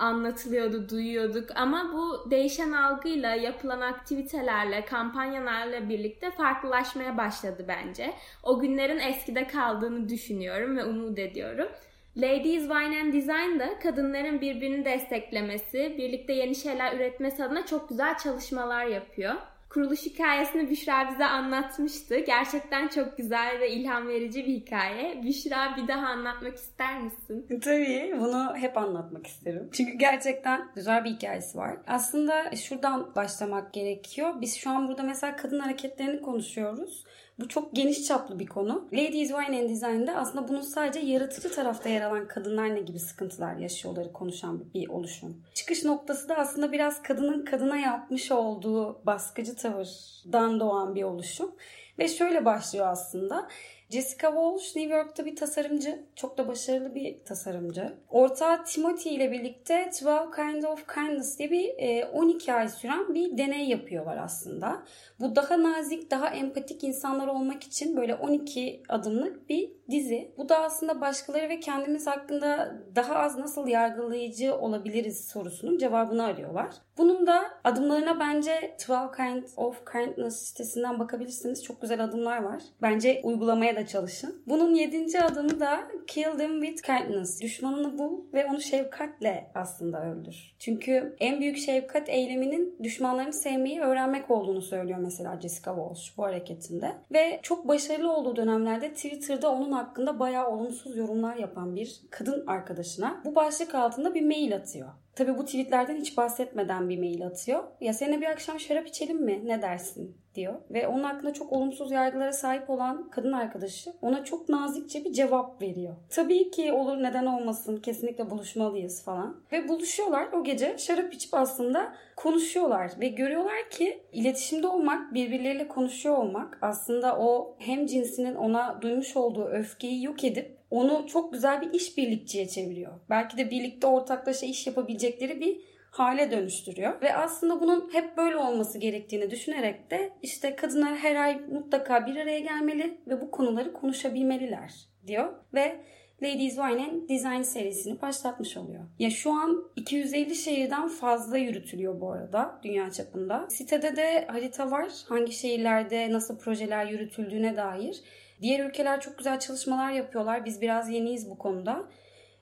anlatılıyordu, 0.00 0.88
duyuyorduk 0.88 1.50
ama 1.54 1.90
bu 1.92 2.30
değişen 2.30 2.72
algıyla, 2.72 3.34
yapılan 3.34 3.80
aktivitelerle, 3.80 4.84
kampanyalarla 4.84 5.88
birlikte 5.88 6.30
farklılaşmaya 6.30 7.16
başladı 7.16 7.64
bence. 7.68 8.14
O 8.42 8.60
günlerin 8.60 8.98
eskide 8.98 9.46
kaldığını 9.46 10.08
düşünüyorum 10.08 10.76
ve 10.76 10.84
umut 10.84 11.18
ediyorum. 11.18 11.68
Ladies 12.16 12.62
Wine 12.62 13.00
and 13.00 13.12
Design 13.12 13.58
da 13.58 13.78
kadınların 13.78 14.40
birbirini 14.40 14.84
desteklemesi, 14.84 15.94
birlikte 15.98 16.32
yeni 16.32 16.54
şeyler 16.54 16.96
üretmesi 16.96 17.44
adına 17.44 17.66
çok 17.66 17.88
güzel 17.88 18.18
çalışmalar 18.18 18.86
yapıyor. 18.86 19.34
Kuruluş 19.70 20.06
hikayesini 20.06 20.70
Büşra 20.70 21.08
bize 21.10 21.24
anlatmıştı. 21.24 22.18
Gerçekten 22.18 22.88
çok 22.88 23.16
güzel 23.16 23.60
ve 23.60 23.70
ilham 23.70 24.08
verici 24.08 24.46
bir 24.46 24.52
hikaye. 24.52 25.22
Büşra 25.22 25.76
bir 25.76 25.88
daha 25.88 26.06
anlatmak 26.06 26.56
ister 26.56 27.00
misin? 27.00 27.60
Tabii 27.64 28.14
bunu 28.20 28.56
hep 28.56 28.78
anlatmak 28.78 29.26
isterim. 29.26 29.68
Çünkü 29.72 29.92
gerçekten 29.92 30.68
güzel 30.74 31.04
bir 31.04 31.10
hikayesi 31.10 31.58
var. 31.58 31.76
Aslında 31.86 32.56
şuradan 32.56 33.14
başlamak 33.16 33.72
gerekiyor. 33.72 34.34
Biz 34.40 34.56
şu 34.56 34.70
an 34.70 34.88
burada 34.88 35.02
mesela 35.02 35.36
kadın 35.36 35.58
hareketlerini 35.58 36.20
konuşuyoruz. 36.20 37.04
Bu 37.40 37.48
çok 37.48 37.76
geniş 37.76 38.06
çaplı 38.06 38.38
bir 38.38 38.46
konu. 38.46 38.88
Ladies 38.92 39.28
Wine 39.28 39.60
and 39.60 39.70
Design'da 39.70 40.16
aslında 40.16 40.48
bunun 40.48 40.60
sadece 40.60 41.00
yaratıcı 41.00 41.50
tarafta 41.54 41.88
yer 41.88 42.02
alan 42.02 42.28
kadınlar 42.28 42.74
ne 42.74 42.80
gibi 42.80 42.98
sıkıntılar 42.98 43.56
yaşıyorları 43.56 44.12
konuşan 44.12 44.64
bir 44.74 44.88
oluşum. 44.88 45.42
Çıkış 45.54 45.84
noktası 45.84 46.28
da 46.28 46.36
aslında 46.36 46.72
biraz 46.72 47.02
kadının 47.02 47.44
kadına 47.44 47.76
yapmış 47.76 48.32
olduğu 48.32 49.06
baskıcı 49.06 49.56
tavırdan 49.56 50.60
doğan 50.60 50.94
bir 50.94 51.02
oluşum. 51.02 51.54
Ve 51.98 52.08
şöyle 52.08 52.44
başlıyor 52.44 52.86
aslında. 52.88 53.48
Jessica 53.90 54.28
Walsh 54.28 54.76
New 54.76 54.96
York'ta 54.96 55.24
bir 55.24 55.36
tasarımcı. 55.36 56.04
Çok 56.16 56.38
da 56.38 56.48
başarılı 56.48 56.94
bir 56.94 57.24
tasarımcı. 57.24 57.92
Ortağı 58.08 58.64
Timothy 58.64 59.14
ile 59.14 59.32
birlikte 59.32 59.90
12 60.06 60.36
Kind 60.36 60.62
of 60.62 60.86
Kindness 60.94 61.38
diye 61.38 61.50
bir 61.50 61.72
12 62.12 62.50
e, 62.50 62.54
ay 62.54 62.68
süren 62.68 63.14
bir 63.14 63.38
deney 63.38 63.68
yapıyorlar 63.68 64.16
aslında. 64.16 64.82
Bu 65.20 65.36
daha 65.36 65.62
nazik, 65.62 66.10
daha 66.10 66.28
empatik 66.28 66.84
insanlar 66.84 67.26
olmak 67.26 67.62
için 67.62 67.96
böyle 67.96 68.14
12 68.14 68.82
adımlık 68.88 69.48
bir 69.48 69.70
dizi. 69.90 70.34
Bu 70.38 70.48
da 70.48 70.58
aslında 70.58 71.00
başkaları 71.00 71.48
ve 71.48 71.60
kendimiz 71.60 72.06
hakkında 72.06 72.74
daha 72.94 73.14
az 73.14 73.38
nasıl 73.38 73.68
yargılayıcı 73.68 74.54
olabiliriz 74.54 75.28
sorusunun 75.28 75.78
cevabını 75.78 76.24
arıyorlar. 76.24 76.74
Bunun 76.98 77.26
da 77.26 77.42
adımlarına 77.64 78.20
bence 78.20 78.76
12 78.88 79.16
Kind 79.16 79.44
of 79.56 79.84
Kindness 79.92 80.36
sitesinden 80.36 80.98
bakabilirsiniz. 80.98 81.64
Çok 81.64 81.82
güzel 81.82 82.04
adımlar 82.04 82.42
var. 82.42 82.62
Bence 82.82 83.20
uygulamaya 83.24 83.76
da 83.76 83.79
çalışın. 83.86 84.42
Bunun 84.46 84.74
yedinci 84.74 85.20
adımı 85.20 85.60
da 85.60 85.80
Kill 86.06 86.38
them 86.38 86.62
with 86.62 86.82
kindness. 86.82 87.40
Düşmanını 87.40 87.98
bul 87.98 88.20
ve 88.34 88.46
onu 88.46 88.60
şefkatle 88.60 89.50
aslında 89.54 90.04
öldür. 90.04 90.54
Çünkü 90.58 91.16
en 91.20 91.40
büyük 91.40 91.58
şefkat 91.58 92.08
eyleminin 92.08 92.78
düşmanlarını 92.82 93.32
sevmeyi 93.32 93.80
öğrenmek 93.80 94.30
olduğunu 94.30 94.62
söylüyor 94.62 94.98
mesela 94.98 95.40
Jessica 95.40 95.74
Walsh 95.74 96.16
bu 96.16 96.24
hareketinde. 96.24 96.92
Ve 97.12 97.40
çok 97.42 97.68
başarılı 97.68 98.12
olduğu 98.12 98.36
dönemlerde 98.36 98.92
Twitter'da 98.92 99.52
onun 99.52 99.72
hakkında 99.72 100.18
bayağı 100.18 100.50
olumsuz 100.50 100.96
yorumlar 100.96 101.36
yapan 101.36 101.76
bir 101.76 102.00
kadın 102.10 102.46
arkadaşına 102.46 103.20
bu 103.24 103.34
başlık 103.34 103.74
altında 103.74 104.14
bir 104.14 104.22
mail 104.22 104.56
atıyor. 104.56 104.88
Tabii 105.14 105.38
bu 105.38 105.44
tweetlerden 105.44 105.96
hiç 105.96 106.16
bahsetmeden 106.16 106.88
bir 106.88 106.98
mail 106.98 107.26
atıyor. 107.26 107.64
Ya 107.80 107.92
seninle 107.92 108.20
bir 108.20 108.26
akşam 108.26 108.60
şarap 108.60 108.86
içelim 108.86 109.24
mi? 109.24 109.40
Ne 109.44 109.62
dersin? 109.62 110.20
diyor. 110.34 110.54
Ve 110.70 110.88
onun 110.88 111.02
hakkında 111.02 111.32
çok 111.32 111.52
olumsuz 111.52 111.90
yargılara 111.90 112.32
sahip 112.32 112.70
olan 112.70 113.10
kadın 113.10 113.32
arkadaşı 113.32 113.92
ona 114.02 114.24
çok 114.24 114.48
nazikçe 114.48 115.04
bir 115.04 115.12
cevap 115.12 115.62
veriyor. 115.62 115.96
Tabii 116.10 116.50
ki 116.50 116.72
olur 116.72 117.02
neden 117.02 117.26
olmasın 117.26 117.76
kesinlikle 117.76 118.30
buluşmalıyız 118.30 119.04
falan. 119.04 119.36
Ve 119.52 119.68
buluşuyorlar 119.68 120.32
o 120.32 120.44
gece 120.44 120.78
şarap 120.78 121.14
içip 121.14 121.34
aslında 121.34 121.92
konuşuyorlar 122.16 122.92
ve 123.00 123.08
görüyorlar 123.08 123.70
ki 123.70 124.02
iletişimde 124.12 124.66
olmak, 124.66 125.14
birbirleriyle 125.14 125.68
konuşuyor 125.68 126.16
olmak 126.16 126.58
aslında 126.62 127.18
o 127.18 127.56
hem 127.58 127.86
cinsinin 127.86 128.34
ona 128.34 128.78
duymuş 128.82 129.16
olduğu 129.16 129.44
öfkeyi 129.44 130.04
yok 130.04 130.24
edip 130.24 130.59
onu 130.70 131.06
çok 131.06 131.32
güzel 131.32 131.60
bir 131.60 131.72
işbirlikçiye 131.72 132.48
çeviriyor. 132.48 132.92
Belki 133.10 133.36
de 133.36 133.50
birlikte 133.50 133.86
ortaklaşa 133.86 134.46
iş 134.46 134.66
yapabilecekleri 134.66 135.40
bir 135.40 135.60
hale 135.90 136.30
dönüştürüyor. 136.30 137.02
Ve 137.02 137.16
aslında 137.16 137.60
bunun 137.60 137.90
hep 137.92 138.16
böyle 138.16 138.36
olması 138.36 138.78
gerektiğini 138.78 139.30
düşünerek 139.30 139.90
de 139.90 140.12
işte 140.22 140.56
kadınlar 140.56 140.96
her 140.96 141.16
ay 141.16 141.40
mutlaka 141.50 142.06
bir 142.06 142.16
araya 142.16 142.38
gelmeli 142.38 142.98
ve 143.06 143.20
bu 143.20 143.30
konuları 143.30 143.72
konuşabilmeliler 143.72 144.72
diyor. 145.06 145.32
Ve 145.54 145.80
Ladies 146.22 146.56
Wine'in 146.56 147.08
design 147.08 147.42
serisini 147.42 148.02
başlatmış 148.02 148.56
oluyor. 148.56 148.84
Ya 148.98 149.10
şu 149.10 149.32
an 149.32 149.64
250 149.76 150.34
şehirden 150.34 150.88
fazla 150.88 151.38
yürütülüyor 151.38 152.00
bu 152.00 152.12
arada 152.12 152.60
dünya 152.62 152.90
çapında. 152.90 153.46
Sitede 153.50 153.96
de 153.96 154.26
harita 154.26 154.70
var. 154.70 154.88
Hangi 155.08 155.32
şehirlerde 155.32 156.12
nasıl 156.12 156.38
projeler 156.38 156.86
yürütüldüğüne 156.86 157.56
dair. 157.56 158.02
Diğer 158.40 158.64
ülkeler 158.64 159.00
çok 159.00 159.18
güzel 159.18 159.40
çalışmalar 159.40 159.90
yapıyorlar. 159.90 160.44
Biz 160.44 160.60
biraz 160.60 160.90
yeniyiz 160.90 161.30
bu 161.30 161.38
konuda. 161.38 161.84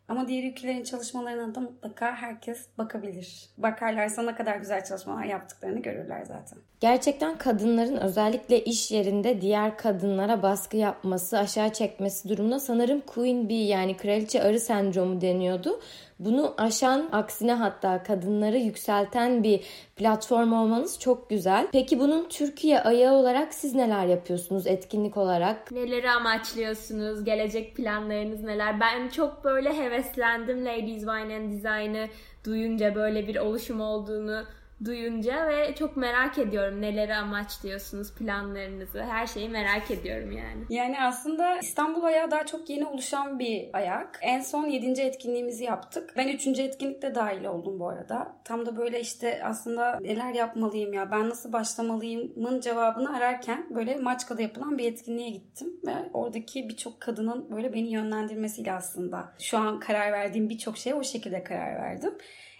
Ama 0.09 0.29
diğer 0.29 0.51
ülkelerin 0.51 0.85
çalışmalarına 0.85 1.55
da 1.55 1.61
mutlaka 1.61 2.17
herkes 2.17 2.67
bakabilir. 2.79 3.49
Bakarlarsa 3.59 4.23
ne 4.23 4.35
kadar 4.35 4.57
güzel 4.57 4.85
çalışmalar 4.85 5.25
yaptıklarını 5.25 5.83
görürler 5.83 6.25
zaten. 6.25 6.59
Gerçekten 6.81 7.39
kadınların 7.39 7.97
özellikle 7.97 8.65
iş 8.65 8.91
yerinde 8.91 9.41
diğer 9.41 9.79
kadınlara 9.79 10.43
baskı 10.43 10.77
yapması, 10.77 11.39
aşağı 11.39 11.73
çekmesi 11.73 12.29
durumunda 12.29 12.61
sanırım 12.61 13.01
Queen 13.01 13.49
Bee 13.49 13.65
yani 13.65 13.97
kraliçe 13.97 14.43
arı 14.43 14.61
sendromu 14.61 15.21
deniyordu. 15.21 15.81
Bunu 16.19 16.55
aşan 16.59 17.09
aksine 17.13 17.53
hatta 17.53 18.03
kadınları 18.03 18.57
yükselten 18.57 19.43
bir 19.43 19.65
platform 19.97 20.53
olmanız 20.53 20.99
çok 21.01 21.31
güzel. 21.31 21.69
Peki 21.73 22.01
bunun 22.01 22.29
Türkiye 22.29 22.81
ayağı 22.81 23.15
olarak 23.15 23.55
siz 23.55 23.75
neler 23.75 24.07
yapıyorsunuz 24.07 24.67
etkinlik 24.67 25.17
olarak? 25.17 25.73
Neleri 25.73 26.11
amaçlıyorsunuz? 26.11 27.25
Gelecek 27.25 27.77
planlarınız 27.77 28.43
neler? 28.43 28.81
Ben 28.81 29.09
çok 29.09 29.45
böyle 29.45 29.77
heveslendim 29.77 30.67
Ladies 30.67 30.99
Wine 31.01 31.37
and 31.37 31.53
Design'ı 31.53 32.09
duyunca 32.45 32.95
böyle 32.95 33.29
bir 33.29 33.37
oluşum 33.37 33.81
olduğunu 33.81 34.45
duyunca 34.85 35.49
ve 35.49 35.75
çok 35.75 35.97
merak 35.97 36.39
ediyorum 36.39 36.83
neleri 36.83 37.15
amaçlıyorsunuz, 37.15 38.15
planlarınızı. 38.15 39.03
Her 39.03 39.27
şeyi 39.27 39.49
merak 39.49 39.91
ediyorum 39.91 40.33
yani. 40.33 40.65
Yani 40.71 41.01
aslında 41.01 41.59
İstanbul 41.59 42.03
ayağı 42.03 42.31
daha 42.31 42.47
çok 42.47 42.71
yeni 42.71 42.87
oluşan 42.87 43.39
bir 43.39 43.69
ayak. 43.73 44.19
En 44.23 44.41
son 44.41 44.67
7. 44.67 45.01
etkinliğimizi 45.01 45.65
yaptık. 45.65 46.15
Ben 46.17 46.29
3. 46.29 46.47
etkinlikte 46.47 47.15
dahil 47.15 47.45
oldum 47.45 47.81
bu 47.81 47.89
arada. 47.89 48.37
Tam 48.45 48.67
da 48.67 48.77
böyle 48.77 49.01
işte 49.01 49.41
aslında 49.45 49.99
neler 50.01 50.35
yapmalıyım 50.35 50.93
ya, 50.93 51.11
ben 51.11 51.29
nasıl 51.29 51.53
başlamalıyımın 51.53 52.61
cevabını 52.61 53.17
ararken 53.17 53.67
böyle 53.71 53.97
Maçka'da 53.97 54.43
yapılan 54.43 54.79
bir 54.79 54.93
etkinliğe 54.93 55.31
gittim 55.31 55.69
ve 55.87 55.95
oradaki 56.13 56.69
birçok 56.69 57.01
kadının 57.01 57.51
böyle 57.51 57.73
beni 57.73 57.93
yönlendirmesiyle 57.93 58.73
aslında 58.73 59.33
şu 59.39 59.59
an 59.59 59.81
karar 59.81 60.13
verdiğim 60.13 60.49
birçok 60.49 60.77
şeye 60.77 60.95
o 60.95 61.03
şekilde 61.03 61.45
karar 61.45 61.77
verdim. 61.77 62.15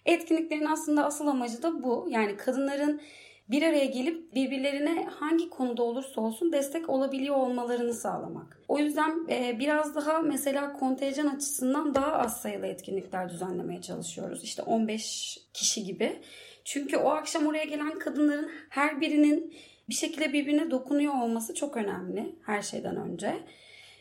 Etkinliklerin 0.07 0.67
aslında 0.67 1.05
asıl 1.05 1.27
amacı 1.27 1.63
da 1.63 1.83
bu. 1.83 2.07
Yani 2.11 2.37
kadınların 2.37 3.01
bir 3.51 3.63
araya 3.63 3.85
gelip 3.85 4.35
birbirlerine 4.35 5.05
hangi 5.05 5.51
konuda 5.51 5.83
olursa 5.83 6.21
olsun 6.21 6.53
destek 6.53 6.91
olabiliyor 6.91 7.37
olmalarını 7.37 7.95
sağlamak. 7.95 8.63
O 8.69 8.79
yüzden 8.79 9.27
e, 9.31 9.59
biraz 9.59 9.95
daha 9.95 10.19
mesela 10.21 10.73
kontenjan 10.73 11.27
açısından 11.27 11.95
daha 11.95 12.13
az 12.13 12.41
sayılı 12.41 12.67
etkinlikler 12.67 13.31
düzenlemeye 13.31 13.83
çalışıyoruz. 13.83 14.45
İşte 14.45 14.63
15 14.63 15.39
kişi 15.55 15.85
gibi. 15.85 16.23
Çünkü 16.65 16.97
o 16.97 17.09
akşam 17.09 17.47
oraya 17.47 17.65
gelen 17.65 17.99
kadınların 17.99 18.51
her 18.69 19.01
birinin 19.01 19.55
bir 19.89 19.95
şekilde 19.95 20.33
birbirine 20.33 20.71
dokunuyor 20.71 21.15
olması 21.15 21.55
çok 21.55 21.77
önemli 21.77 22.35
her 22.47 22.63
şeyden 22.63 22.97
önce. 22.97 23.35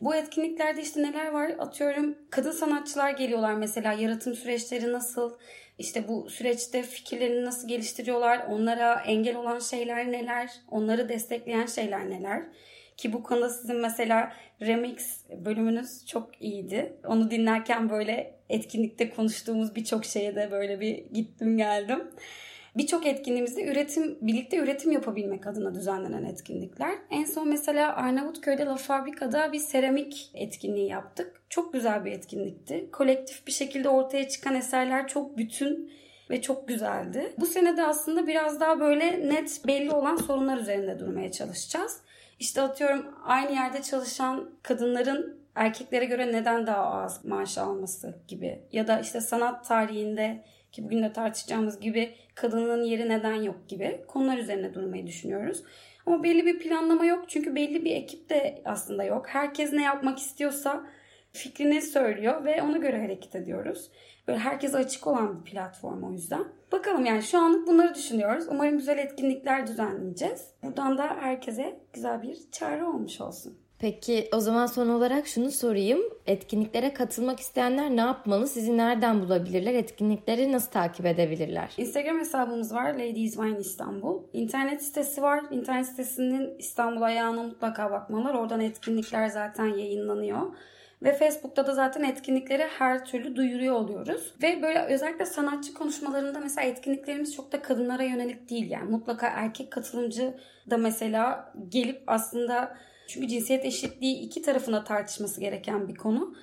Bu 0.02 0.16
etkinliklerde 0.16 0.82
işte 0.82 1.04
neler 1.04 1.32
var? 1.32 1.52
Atıyorum 1.60 2.18
kadın 2.30 2.52
sanatçılar 2.52 3.12
geliyorlar 3.12 3.54
mesela 3.54 3.94
yaratım 3.94 4.36
süreçleri 4.36 4.92
nasıl? 4.94 5.32
İşte 5.78 6.08
bu 6.08 6.30
süreçte 6.30 6.84
fikirlerini 6.84 7.46
nasıl 7.46 7.68
geliştiriyorlar? 7.68 8.46
Onlara 8.50 9.02
engel 9.02 9.36
olan 9.36 9.60
şeyler 9.60 10.12
neler? 10.12 10.52
Onları 10.72 11.10
destekleyen 11.10 11.66
şeyler 11.66 12.10
neler? 12.10 12.44
Ki 12.98 13.14
bu 13.14 13.24
konuda 13.24 13.50
sizin 13.50 13.76
mesela 13.76 14.34
remix 14.62 15.22
bölümünüz 15.46 16.06
çok 16.06 16.42
iyiydi. 16.42 16.94
Onu 17.06 17.32
dinlerken 17.32 17.90
böyle 17.90 18.36
etkinlikte 18.50 19.10
konuştuğumuz 19.10 19.76
birçok 19.76 20.06
şeye 20.06 20.36
de 20.36 20.52
böyle 20.52 20.80
bir 20.80 20.96
gittim 21.14 21.58
geldim. 21.58 22.04
Birçok 22.78 23.06
etkinliğimizde 23.06 23.66
üretim, 23.66 24.18
birlikte 24.22 24.58
üretim 24.58 24.92
yapabilmek 24.92 25.48
adına 25.48 25.76
düzenlenen 25.76 26.24
etkinlikler. 26.24 26.96
En 27.10 27.26
son 27.26 27.48
mesela 27.48 27.96
Arnavutköy'de 27.96 28.66
La 28.66 28.76
Fabrika'da 28.76 29.54
bir 29.54 29.60
seramik 29.60 30.32
etkinliği 30.34 30.90
yaptık. 30.90 31.42
Çok 31.50 31.74
güzel 31.74 32.06
bir 32.06 32.12
etkinlikti. 32.12 32.90
Kolektif 32.92 33.48
bir 33.48 33.52
şekilde 33.52 33.90
ortaya 33.90 34.30
çıkan 34.30 34.56
eserler 34.56 35.08
çok 35.08 35.38
bütün 35.38 35.92
ve 36.30 36.42
çok 36.42 36.68
güzeldi. 36.68 37.34
Bu 37.38 37.46
sene 37.46 37.78
de 37.78 37.84
aslında 37.84 38.28
biraz 38.28 38.60
daha 38.60 38.80
böyle 38.80 39.30
net 39.30 39.62
belli 39.68 39.92
olan 39.92 40.16
sorunlar 40.16 40.58
üzerinde 40.58 41.00
durmaya 41.00 41.32
çalışacağız. 41.32 42.02
İşte 42.40 42.62
atıyorum 42.62 43.06
aynı 43.26 43.52
yerde 43.52 43.82
çalışan 43.82 44.50
kadınların 44.64 45.38
erkeklere 45.56 46.06
göre 46.06 46.32
neden 46.32 46.68
daha 46.68 46.84
az 46.84 47.26
maaş 47.26 47.58
alması 47.58 48.16
gibi 48.28 48.62
ya 48.72 48.88
da 48.88 49.00
işte 49.00 49.22
sanat 49.22 49.68
tarihinde 49.68 50.44
ki 50.72 50.84
bugün 50.84 51.04
de 51.04 51.14
tartışacağımız 51.14 51.80
gibi 51.80 52.16
kadının 52.36 52.84
yeri 52.84 53.10
neden 53.10 53.42
yok 53.42 53.68
gibi 53.68 54.02
konular 54.08 54.38
üzerine 54.38 54.74
durmayı 54.74 55.08
düşünüyoruz. 55.08 55.64
Ama 56.06 56.24
belli 56.24 56.46
bir 56.46 56.60
planlama 56.60 57.06
yok 57.06 57.26
çünkü 57.28 57.56
belli 57.56 57.86
bir 57.86 57.96
ekip 57.96 58.30
de 58.30 58.62
aslında 58.66 59.04
yok. 59.04 59.26
Herkes 59.28 59.74
ne 59.74 59.84
yapmak 59.84 60.20
istiyorsa 60.20 60.88
fikrini 61.32 61.82
söylüyor 61.82 62.46
ve 62.46 62.64
ona 62.64 62.78
göre 62.78 63.02
hareket 63.02 63.36
ediyoruz. 63.36 63.92
Böyle 64.28 64.40
herkese 64.40 64.78
açık 64.78 65.08
olan 65.08 65.40
bir 65.40 65.52
platform 65.52 66.04
o 66.04 66.12
yüzden. 66.12 66.46
Bakalım 66.72 67.06
yani 67.06 67.24
şu 67.24 67.38
anlık 67.38 67.68
bunları 67.68 67.96
düşünüyoruz. 67.96 68.46
Umarım 68.50 68.78
güzel 68.78 68.98
etkinlikler 68.98 69.68
düzenleyeceğiz. 69.68 70.48
Buradan 70.64 70.98
da 70.98 71.16
herkese 71.20 71.80
güzel 71.94 72.22
bir 72.22 72.38
çağrı 72.52 72.88
olmuş 72.88 73.22
olsun. 73.22 73.67
Peki 73.80 74.30
o 74.34 74.40
zaman 74.40 74.66
son 74.66 74.90
olarak 74.90 75.28
şunu 75.28 75.52
sorayım. 75.52 76.00
Etkinliklere 76.28 76.94
katılmak 76.94 77.40
isteyenler 77.40 77.90
ne 77.90 78.02
yapmalı? 78.02 78.48
Sizi 78.48 78.78
nereden 78.78 79.22
bulabilirler? 79.22 79.74
Etkinlikleri 79.74 80.52
nasıl 80.52 80.72
takip 80.72 81.06
edebilirler? 81.06 81.74
Instagram 81.78 82.20
hesabımız 82.20 82.74
var. 82.74 82.94
Ladies 82.94 83.34
Wine 83.34 83.60
İstanbul. 83.60 84.24
İnternet 84.34 84.84
sitesi 84.84 85.22
var. 85.22 85.44
İnternet 85.52 85.86
sitesinin 85.86 86.58
İstanbul 86.58 87.02
ayağına 87.02 87.44
mutlaka 87.44 87.92
bakmalar. 87.92 88.34
Oradan 88.34 88.62
etkinlikler 88.62 89.28
zaten 89.28 89.66
yayınlanıyor. 89.66 90.42
Ve 91.04 91.14
Facebook'ta 91.14 91.68
da 91.68 91.74
zaten 91.74 92.04
etkinlikleri 92.04 92.64
her 92.64 93.06
türlü 93.06 93.36
duyuruyor 93.36 93.76
oluyoruz. 93.76 94.34
Ve 94.44 94.62
böyle 94.62 94.80
özellikle 94.86 95.26
sanatçı 95.26 95.74
konuşmalarında 95.74 96.40
mesela 96.40 96.68
etkinliklerimiz 96.68 97.36
çok 97.36 97.52
da 97.52 97.62
kadınlara 97.62 98.04
yönelik 98.04 98.50
değil. 98.50 98.72
Yani 98.72 98.92
mutlaka 98.92 99.28
erkek 99.28 99.72
katılımcı 99.72 100.38
da 100.70 100.78
mesela 100.78 101.54
gelip 101.70 102.04
aslında 102.08 102.78
çünkü 103.08 103.28
cinsiyet 103.28 103.66
eşitliği 103.66 104.20
iki 104.20 104.42
tarafında 104.42 104.84
tartışması 104.84 105.42
gereken 105.42 105.88
bir 105.88 105.96
konu. 105.96 106.36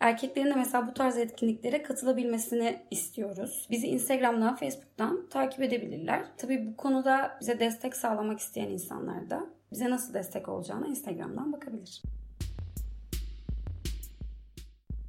Erkeklerin 0.00 0.50
de 0.50 0.54
mesela 0.54 0.86
bu 0.88 0.94
tarz 0.94 1.18
etkinliklere 1.18 1.82
katılabilmesini 1.82 2.82
istiyoruz. 2.90 3.66
Bizi 3.70 3.86
Instagram'dan, 3.86 4.56
Facebook'tan 4.56 5.28
takip 5.30 5.62
edebilirler. 5.62 6.24
Tabii 6.36 6.66
bu 6.66 6.76
konuda 6.76 7.38
bize 7.40 7.60
destek 7.60 7.96
sağlamak 7.96 8.38
isteyen 8.38 8.68
insanlar 8.68 9.30
da 9.30 9.46
bize 9.72 9.90
nasıl 9.90 10.14
destek 10.14 10.48
olacağına 10.48 10.86
Instagram'dan 10.86 11.52
bakabilir. 11.52 12.02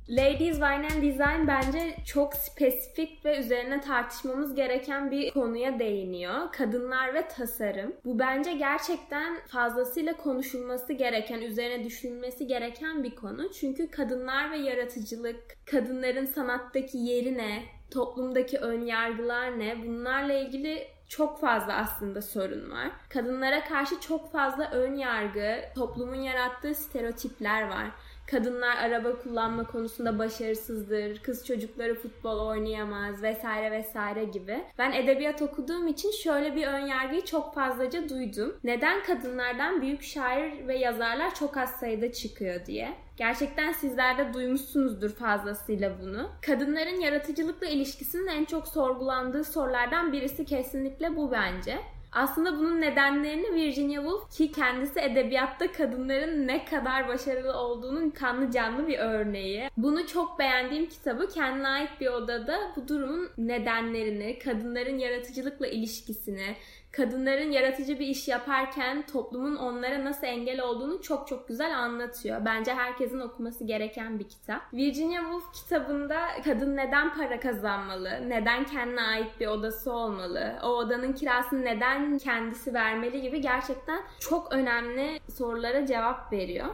Ladies 0.09 0.55
Wine 0.59 0.87
and 0.87 1.01
Design 1.03 1.47
bence 1.47 1.95
çok 2.05 2.33
spesifik 2.33 3.25
ve 3.25 3.39
üzerine 3.39 3.81
tartışmamız 3.81 4.55
gereken 4.55 5.11
bir 5.11 5.31
konuya 5.31 5.79
değiniyor. 5.79 6.51
Kadınlar 6.51 7.13
ve 7.13 7.27
tasarım. 7.27 7.93
Bu 8.05 8.19
bence 8.19 8.53
gerçekten 8.53 9.39
fazlasıyla 9.47 10.17
konuşulması 10.17 10.93
gereken, 10.93 11.41
üzerine 11.41 11.83
düşünülmesi 11.83 12.47
gereken 12.47 13.03
bir 13.03 13.15
konu. 13.15 13.51
Çünkü 13.51 13.91
kadınlar 13.91 14.51
ve 14.51 14.57
yaratıcılık, 14.57 15.65
kadınların 15.65 16.25
sanattaki 16.25 16.97
yeri 16.97 17.37
ne, 17.37 17.63
toplumdaki 17.91 18.57
ön 18.57 18.81
yargılar 18.81 19.59
ne 19.59 19.87
bunlarla 19.87 20.33
ilgili 20.33 20.87
çok 21.09 21.39
fazla 21.39 21.73
aslında 21.73 22.21
sorun 22.21 22.71
var. 22.71 22.91
Kadınlara 23.09 23.63
karşı 23.63 23.99
çok 23.99 24.31
fazla 24.31 24.71
ön 24.71 24.95
yargı, 24.95 25.55
toplumun 25.75 26.21
yarattığı 26.21 26.75
stereotipler 26.75 27.69
var 27.69 27.91
kadınlar 28.31 28.77
araba 28.77 29.19
kullanma 29.19 29.67
konusunda 29.67 30.19
başarısızdır, 30.19 31.19
kız 31.19 31.47
çocukları 31.47 31.95
futbol 31.95 32.39
oynayamaz 32.39 33.23
vesaire 33.23 33.71
vesaire 33.71 34.23
gibi. 34.23 34.63
Ben 34.77 34.91
edebiyat 34.91 35.41
okuduğum 35.41 35.87
için 35.87 36.11
şöyle 36.11 36.55
bir 36.55 36.67
ön 36.67 36.85
yargıyı 36.85 37.25
çok 37.25 37.55
fazlaca 37.55 38.09
duydum. 38.09 38.55
Neden 38.63 39.03
kadınlardan 39.03 39.81
büyük 39.81 40.03
şair 40.03 40.67
ve 40.67 40.77
yazarlar 40.77 41.35
çok 41.35 41.57
az 41.57 41.69
sayıda 41.69 42.11
çıkıyor 42.11 42.65
diye. 42.65 42.93
Gerçekten 43.17 43.71
sizler 43.71 44.17
de 44.17 44.33
duymuşsunuzdur 44.33 45.09
fazlasıyla 45.09 46.01
bunu. 46.01 46.29
Kadınların 46.45 46.99
yaratıcılıkla 46.99 47.67
ilişkisinin 47.67 48.27
en 48.27 48.45
çok 48.45 48.67
sorgulandığı 48.67 49.43
sorulardan 49.43 50.13
birisi 50.13 50.45
kesinlikle 50.45 51.15
bu 51.15 51.31
bence. 51.31 51.79
Aslında 52.11 52.59
bunun 52.59 52.81
nedenlerini 52.81 53.55
Virginia 53.55 54.01
Woolf 54.01 54.31
ki 54.31 54.51
kendisi 54.51 54.99
edebiyatta 54.99 55.71
kadınların 55.71 56.47
ne 56.47 56.65
kadar 56.65 57.07
başarılı 57.07 57.53
olduğunun 57.53 58.09
kanlı 58.09 58.51
canlı 58.51 58.87
bir 58.87 58.99
örneği. 58.99 59.69
Bunu 59.77 60.07
çok 60.07 60.39
beğendiğim 60.39 60.89
kitabı 60.89 61.27
kendine 61.27 61.67
ait 61.67 61.89
bir 62.01 62.07
odada 62.07 62.59
bu 62.75 62.87
durumun 62.87 63.29
nedenlerini, 63.37 64.39
kadınların 64.39 64.97
yaratıcılıkla 64.97 65.67
ilişkisini, 65.67 66.55
kadınların 66.91 67.51
yaratıcı 67.51 67.99
bir 67.99 68.07
iş 68.07 68.27
yaparken 68.27 69.05
toplumun 69.05 69.55
onlara 69.55 70.05
nasıl 70.05 70.27
engel 70.27 70.61
olduğunu 70.61 71.01
çok 71.01 71.27
çok 71.27 71.47
güzel 71.47 71.77
anlatıyor. 71.77 72.45
Bence 72.45 72.73
herkesin 72.73 73.19
okuması 73.19 73.63
gereken 73.63 74.19
bir 74.19 74.29
kitap. 74.29 74.73
Virginia 74.73 75.21
Woolf 75.21 75.53
kitabında 75.53 76.27
kadın 76.45 76.77
neden 76.77 77.13
para 77.13 77.39
kazanmalı, 77.39 78.29
neden 78.29 78.65
kendine 78.65 79.01
ait 79.01 79.39
bir 79.39 79.47
odası 79.47 79.93
olmalı, 79.93 80.55
o 80.63 80.67
odanın 80.67 81.13
kirasını 81.13 81.65
neden 81.65 82.17
kendisi 82.17 82.73
vermeli 82.73 83.21
gibi 83.21 83.41
gerçekten 83.41 84.01
çok 84.19 84.53
önemli 84.53 85.19
sorulara 85.37 85.85
cevap 85.85 86.33
veriyor. 86.33 86.67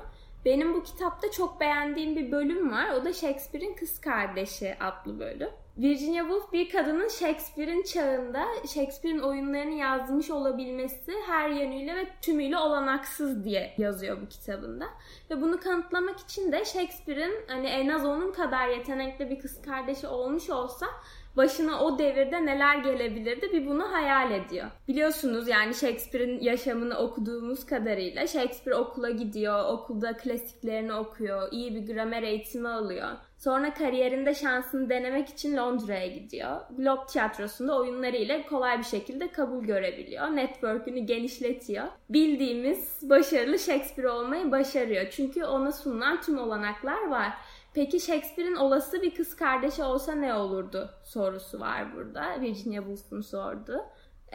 Benim 0.45 0.73
bu 0.73 0.83
kitapta 0.83 1.31
çok 1.31 1.59
beğendiğim 1.59 2.15
bir 2.15 2.31
bölüm 2.31 2.71
var. 2.71 2.89
O 2.89 3.05
da 3.05 3.13
Shakespeare'in 3.13 3.75
Kız 3.75 4.01
Kardeşi 4.01 4.75
adlı 4.79 5.19
bölüm. 5.19 5.49
Virginia 5.77 6.23
Woolf 6.23 6.53
bir 6.53 6.69
kadının 6.69 7.07
Shakespeare'in 7.07 7.83
çağında 7.83 8.45
Shakespeare'in 8.67 9.19
oyunlarını 9.19 9.73
yazmış 9.73 10.31
olabilmesi 10.31 11.13
her 11.27 11.49
yönüyle 11.49 11.95
ve 11.95 12.07
tümüyle 12.21 12.57
olanaksız 12.57 13.43
diye 13.43 13.73
yazıyor 13.77 14.21
bu 14.21 14.29
kitabında. 14.29 14.85
Ve 15.29 15.41
bunu 15.41 15.59
kanıtlamak 15.59 16.19
için 16.19 16.51
de 16.51 16.65
Shakespeare'in 16.65 17.33
hani 17.47 17.67
en 17.67 17.89
az 17.89 18.05
onun 18.05 18.31
kadar 18.31 18.67
yetenekli 18.67 19.29
bir 19.29 19.39
kız 19.39 19.61
kardeşi 19.61 20.07
olmuş 20.07 20.49
olsa 20.49 20.85
başına 21.37 21.83
o 21.83 21.99
devirde 21.99 22.45
neler 22.45 22.75
gelebilirdi 22.75 23.53
bir 23.53 23.65
bunu 23.67 23.91
hayal 23.91 24.31
ediyor. 24.31 24.65
Biliyorsunuz 24.87 25.47
yani 25.47 25.73
Shakespeare'in 25.73 26.39
yaşamını 26.39 26.97
okuduğumuz 26.97 27.65
kadarıyla 27.65 28.27
Shakespeare 28.27 28.77
okula 28.77 29.09
gidiyor, 29.09 29.65
okulda 29.69 30.17
klasiklerini 30.17 30.93
okuyor, 30.93 31.51
iyi 31.51 31.75
bir 31.75 31.93
gramer 31.93 32.23
eğitimi 32.23 32.69
alıyor. 32.69 33.09
Sonra 33.37 33.73
kariyerinde 33.73 34.33
şansını 34.33 34.89
denemek 34.89 35.29
için 35.29 35.57
Londra'ya 35.57 36.07
gidiyor. 36.07 36.61
Globe 36.77 37.05
Tiyatrosu'nda 37.07 37.77
oyunlarıyla 37.77 38.45
kolay 38.47 38.79
bir 38.79 38.83
şekilde 38.83 39.27
kabul 39.27 39.63
görebiliyor. 39.63 40.27
Network'ünü 40.27 40.99
genişletiyor. 40.99 41.85
Bildiğimiz 42.09 42.99
başarılı 43.01 43.59
Shakespeare 43.59 44.09
olmayı 44.09 44.51
başarıyor. 44.51 45.05
Çünkü 45.11 45.45
ona 45.45 45.71
sunulan 45.71 46.21
tüm 46.21 46.37
olanaklar 46.37 47.07
var. 47.07 47.33
Peki 47.75 47.99
Shakespeare'in 47.99 48.55
olası 48.55 49.01
bir 49.01 49.15
kız 49.15 49.35
kardeşi 49.35 49.83
olsa 49.83 50.11
ne 50.15 50.33
olurdu 50.33 50.89
sorusu 51.03 51.59
var 51.59 51.95
burada. 51.95 52.41
Virginia 52.41 52.83
Woolf'un 52.83 53.21
sordu. 53.21 53.81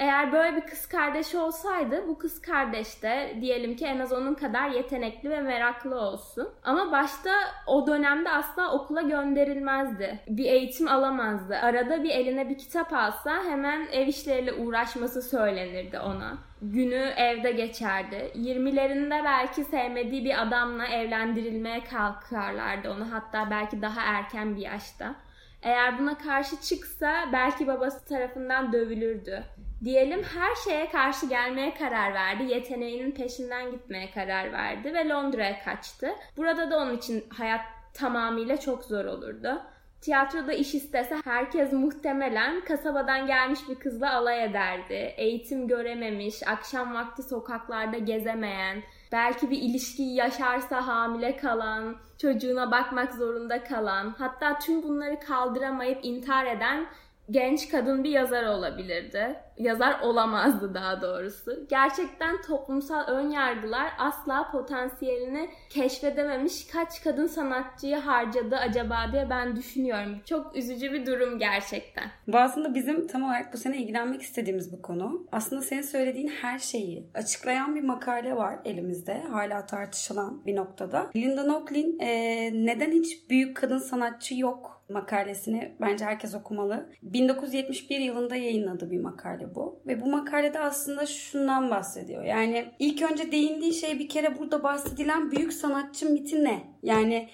Eğer 0.00 0.32
böyle 0.32 0.56
bir 0.56 0.60
kız 0.60 0.86
kardeşi 0.86 1.38
olsaydı 1.38 2.08
bu 2.08 2.18
kız 2.18 2.42
kardeş 2.42 3.02
de 3.02 3.36
diyelim 3.40 3.76
ki 3.76 3.84
en 3.84 3.98
az 3.98 4.12
onun 4.12 4.34
kadar 4.34 4.68
yetenekli 4.68 5.30
ve 5.30 5.40
meraklı 5.40 6.00
olsun. 6.00 6.48
Ama 6.64 6.92
başta 6.92 7.30
o 7.66 7.86
dönemde 7.86 8.30
asla 8.30 8.72
okula 8.72 9.02
gönderilmezdi. 9.02 10.20
Bir 10.28 10.44
eğitim 10.44 10.88
alamazdı. 10.88 11.56
Arada 11.56 12.02
bir 12.02 12.10
eline 12.10 12.48
bir 12.48 12.58
kitap 12.58 12.92
alsa 12.92 13.44
hemen 13.44 13.86
ev 13.92 14.06
işleriyle 14.06 14.52
uğraşması 14.52 15.22
söylenirdi 15.22 15.98
ona. 15.98 16.38
Günü 16.62 17.12
evde 17.16 17.52
geçerdi. 17.52 18.32
20'lerinde 18.34 19.24
belki 19.24 19.64
sevmediği 19.64 20.24
bir 20.24 20.42
adamla 20.42 20.86
evlendirilmeye 20.86 21.84
kalkarlardı 21.84 22.90
onu 22.90 23.12
hatta 23.12 23.50
belki 23.50 23.82
daha 23.82 24.00
erken 24.00 24.56
bir 24.56 24.62
yaşta. 24.62 25.14
Eğer 25.62 25.98
buna 25.98 26.18
karşı 26.18 26.60
çıksa 26.60 27.28
belki 27.32 27.66
babası 27.66 28.08
tarafından 28.08 28.72
dövülürdü. 28.72 29.44
Diyelim 29.84 30.22
her 30.22 30.54
şeye 30.54 30.90
karşı 30.90 31.26
gelmeye 31.26 31.74
karar 31.74 32.14
verdi. 32.14 32.42
Yeteneğinin 32.42 33.10
peşinden 33.10 33.70
gitmeye 33.70 34.10
karar 34.10 34.52
verdi 34.52 34.94
ve 34.94 35.08
Londra'ya 35.08 35.64
kaçtı. 35.64 36.14
Burada 36.36 36.70
da 36.70 36.78
onun 36.78 36.96
için 36.96 37.24
hayat 37.28 37.60
tamamıyla 37.94 38.60
çok 38.60 38.84
zor 38.84 39.04
olurdu. 39.04 39.62
Tiyatroda 40.00 40.52
iş 40.52 40.74
istese 40.74 41.16
herkes 41.24 41.72
muhtemelen 41.72 42.60
kasabadan 42.64 43.26
gelmiş 43.26 43.60
bir 43.68 43.74
kızla 43.74 44.14
alay 44.14 44.44
ederdi. 44.44 45.14
Eğitim 45.16 45.68
görememiş, 45.68 46.48
akşam 46.48 46.94
vakti 46.94 47.22
sokaklarda 47.22 47.98
gezemeyen, 47.98 48.82
belki 49.12 49.50
bir 49.50 49.58
ilişki 49.62 50.02
yaşarsa 50.02 50.86
hamile 50.86 51.36
kalan, 51.36 51.96
çocuğuna 52.18 52.70
bakmak 52.70 53.14
zorunda 53.14 53.64
kalan, 53.64 54.14
hatta 54.18 54.58
tüm 54.58 54.82
bunları 54.82 55.20
kaldıramayıp 55.20 55.98
intihar 56.02 56.46
eden 56.46 56.86
genç 57.30 57.68
kadın 57.68 58.04
bir 58.04 58.10
yazar 58.10 58.44
olabilirdi. 58.44 59.36
Yazar 59.58 60.00
olamazdı 60.00 60.74
daha 60.74 61.02
doğrusu. 61.02 61.66
Gerçekten 61.68 62.42
toplumsal 62.42 63.06
ön 63.06 63.30
yargılar 63.30 63.92
asla 63.98 64.50
potansiyelini 64.52 65.48
keşfedememiş 65.70 66.66
kaç 66.66 67.02
kadın 67.04 67.26
sanatçıyı 67.26 67.96
harcadı 67.96 68.56
acaba 68.56 68.96
diye 69.12 69.30
ben 69.30 69.56
düşünüyorum. 69.56 70.18
Çok 70.24 70.56
üzücü 70.56 70.92
bir 70.92 71.06
durum 71.06 71.38
gerçekten. 71.38 72.04
Bu 72.26 72.38
aslında 72.38 72.74
bizim 72.74 73.06
tam 73.06 73.22
olarak 73.22 73.52
bu 73.52 73.56
sene 73.58 73.76
ilgilenmek 73.76 74.22
istediğimiz 74.22 74.72
bir 74.72 74.82
konu. 74.82 75.26
Aslında 75.32 75.62
senin 75.62 75.82
söylediğin 75.82 76.28
her 76.28 76.58
şeyi 76.58 77.10
açıklayan 77.14 77.74
bir 77.74 77.82
makale 77.82 78.36
var 78.36 78.58
elimizde. 78.64 79.22
Hala 79.30 79.66
tartışılan 79.66 80.46
bir 80.46 80.56
noktada. 80.56 81.10
Linda 81.16 81.44
Nochlin 81.44 81.98
e, 81.98 82.50
neden 82.66 82.92
hiç 82.92 83.30
büyük 83.30 83.56
kadın 83.56 83.78
sanatçı 83.78 84.34
yok 84.34 84.79
makalesini 84.90 85.76
bence 85.80 86.04
herkes 86.04 86.34
okumalı. 86.34 86.90
1971 87.02 87.98
yılında 87.98 88.36
yayınladı 88.36 88.90
bir 88.90 89.00
makale 89.00 89.54
bu. 89.54 89.82
Ve 89.86 90.00
bu 90.00 90.06
makalede 90.06 90.58
aslında 90.58 91.06
şundan 91.06 91.70
bahsediyor. 91.70 92.24
Yani 92.24 92.64
ilk 92.78 93.02
önce 93.02 93.32
değindiği 93.32 93.72
şey 93.72 93.98
bir 93.98 94.08
kere 94.08 94.38
burada 94.38 94.62
bahsedilen 94.62 95.30
büyük 95.30 95.52
sanatçı 95.52 96.10
miti 96.10 96.44
ne? 96.44 96.60
Yani 96.82 97.28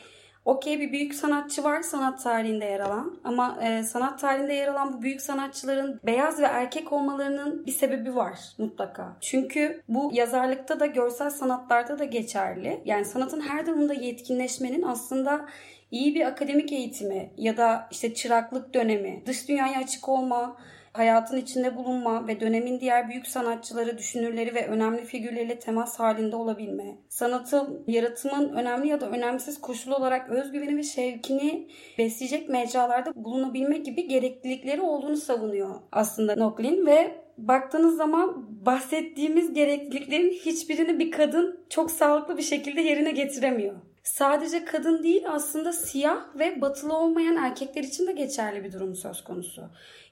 okey 0.47 0.81
bir 0.81 0.93
büyük 0.93 1.15
sanatçı 1.15 1.65
var 1.65 1.83
sanat 1.83 2.23
tarihinde 2.23 2.65
yer 2.65 2.81
alan 2.81 3.19
ama 3.25 3.59
e, 3.63 3.83
sanat 3.83 4.21
tarihinde 4.21 4.55
yer 4.55 4.69
alan 4.69 4.93
bu 4.93 5.03
büyük 5.03 5.21
sanatçıların 5.21 6.01
beyaz 6.07 6.41
ve 6.41 6.47
erkek 6.47 6.93
olmalarının 6.93 7.67
bir 7.67 7.73
sebebi 7.73 8.17
var 8.17 8.39
mutlaka. 8.59 9.17
Çünkü 9.21 9.83
bu 9.89 10.11
yazarlıkta 10.13 10.81
da 10.81 10.87
görsel 10.87 11.31
sanatlarda 11.31 11.99
da 11.99 12.05
geçerli. 12.05 12.83
Yani 12.85 13.05
sanatın 13.05 13.41
her 13.41 13.67
durumda 13.67 13.95
yetkinleşmenin 13.95 14.83
aslında 14.83 15.47
iyi 15.91 16.15
bir 16.15 16.27
akademik 16.27 16.73
eğitimi 16.73 17.31
ya 17.37 17.57
da 17.57 17.89
işte 17.91 18.15
çıraklık 18.15 18.75
dönemi, 18.75 19.23
dış 19.27 19.49
dünyaya 19.49 19.79
açık 19.79 20.09
olma, 20.09 20.57
hayatın 20.93 21.37
içinde 21.37 21.77
bulunma 21.77 22.27
ve 22.27 22.41
dönemin 22.41 22.81
diğer 22.81 23.09
büyük 23.09 23.27
sanatçıları, 23.27 23.99
düşünürleri 23.99 24.55
ve 24.55 24.67
önemli 24.67 25.05
figürleriyle 25.05 25.59
temas 25.59 26.01
halinde 26.01 26.37
olabilme, 26.37 26.99
sanatın, 27.09 27.85
yaratımın 27.87 28.49
önemli 28.49 28.89
ya 28.89 29.01
da 29.01 29.11
önemsiz 29.11 29.61
koşul 29.61 29.93
olarak 29.93 30.31
özgüveni 30.31 30.77
ve 30.77 30.83
şevkini 30.83 31.69
besleyecek 31.99 32.49
mecralarda 32.49 33.13
bulunabilme 33.15 33.79
gibi 33.79 34.09
gereklilikleri 34.09 34.81
olduğunu 34.81 35.17
savunuyor 35.17 35.81
aslında 35.93 36.37
Nochlin 36.37 36.87
ve 36.87 37.27
baktığınız 37.39 37.97
zaman 37.97 38.47
bahsettiğimiz 38.67 39.53
gerekliliklerin 39.53 40.31
hiçbirini 40.31 40.99
bir 40.99 41.11
kadın 41.11 41.61
çok 41.71 41.91
sağlıklı 41.91 42.37
bir 42.37 42.43
şekilde 42.43 42.81
yerine 42.81 43.11
getiremiyor. 43.11 43.75
Sadece 44.07 44.65
kadın 44.65 45.03
değil 45.03 45.25
aslında 45.29 45.73
siyah 45.73 46.17
ve 46.39 46.61
batılı 46.61 46.97
olmayan 46.97 47.37
erkekler 47.37 47.83
için 47.83 48.07
de 48.07 48.13
geçerli 48.13 48.65
bir 48.65 48.73
durum 48.73 48.95
söz 48.95 49.25
konusu. 49.25 49.63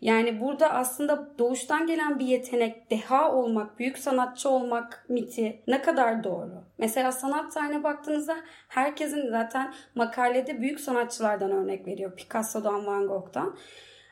Yani 0.00 0.40
burada 0.40 0.72
aslında 0.72 1.38
doğuştan 1.38 1.86
gelen 1.86 2.18
bir 2.18 2.26
yetenek, 2.26 2.90
deha 2.90 3.32
olmak, 3.32 3.78
büyük 3.78 3.98
sanatçı 3.98 4.48
olmak 4.48 5.06
miti 5.08 5.62
ne 5.66 5.82
kadar 5.82 6.24
doğru? 6.24 6.64
Mesela 6.78 7.12
sanat 7.12 7.52
tarihine 7.52 7.84
baktığınızda 7.84 8.36
herkesin 8.68 9.30
zaten 9.30 9.74
makalede 9.94 10.60
büyük 10.60 10.80
sanatçılardan 10.80 11.50
örnek 11.50 11.86
veriyor. 11.86 12.16
Picasso'dan, 12.16 12.86
Van 12.86 13.06
Gogh'tan. 13.06 13.56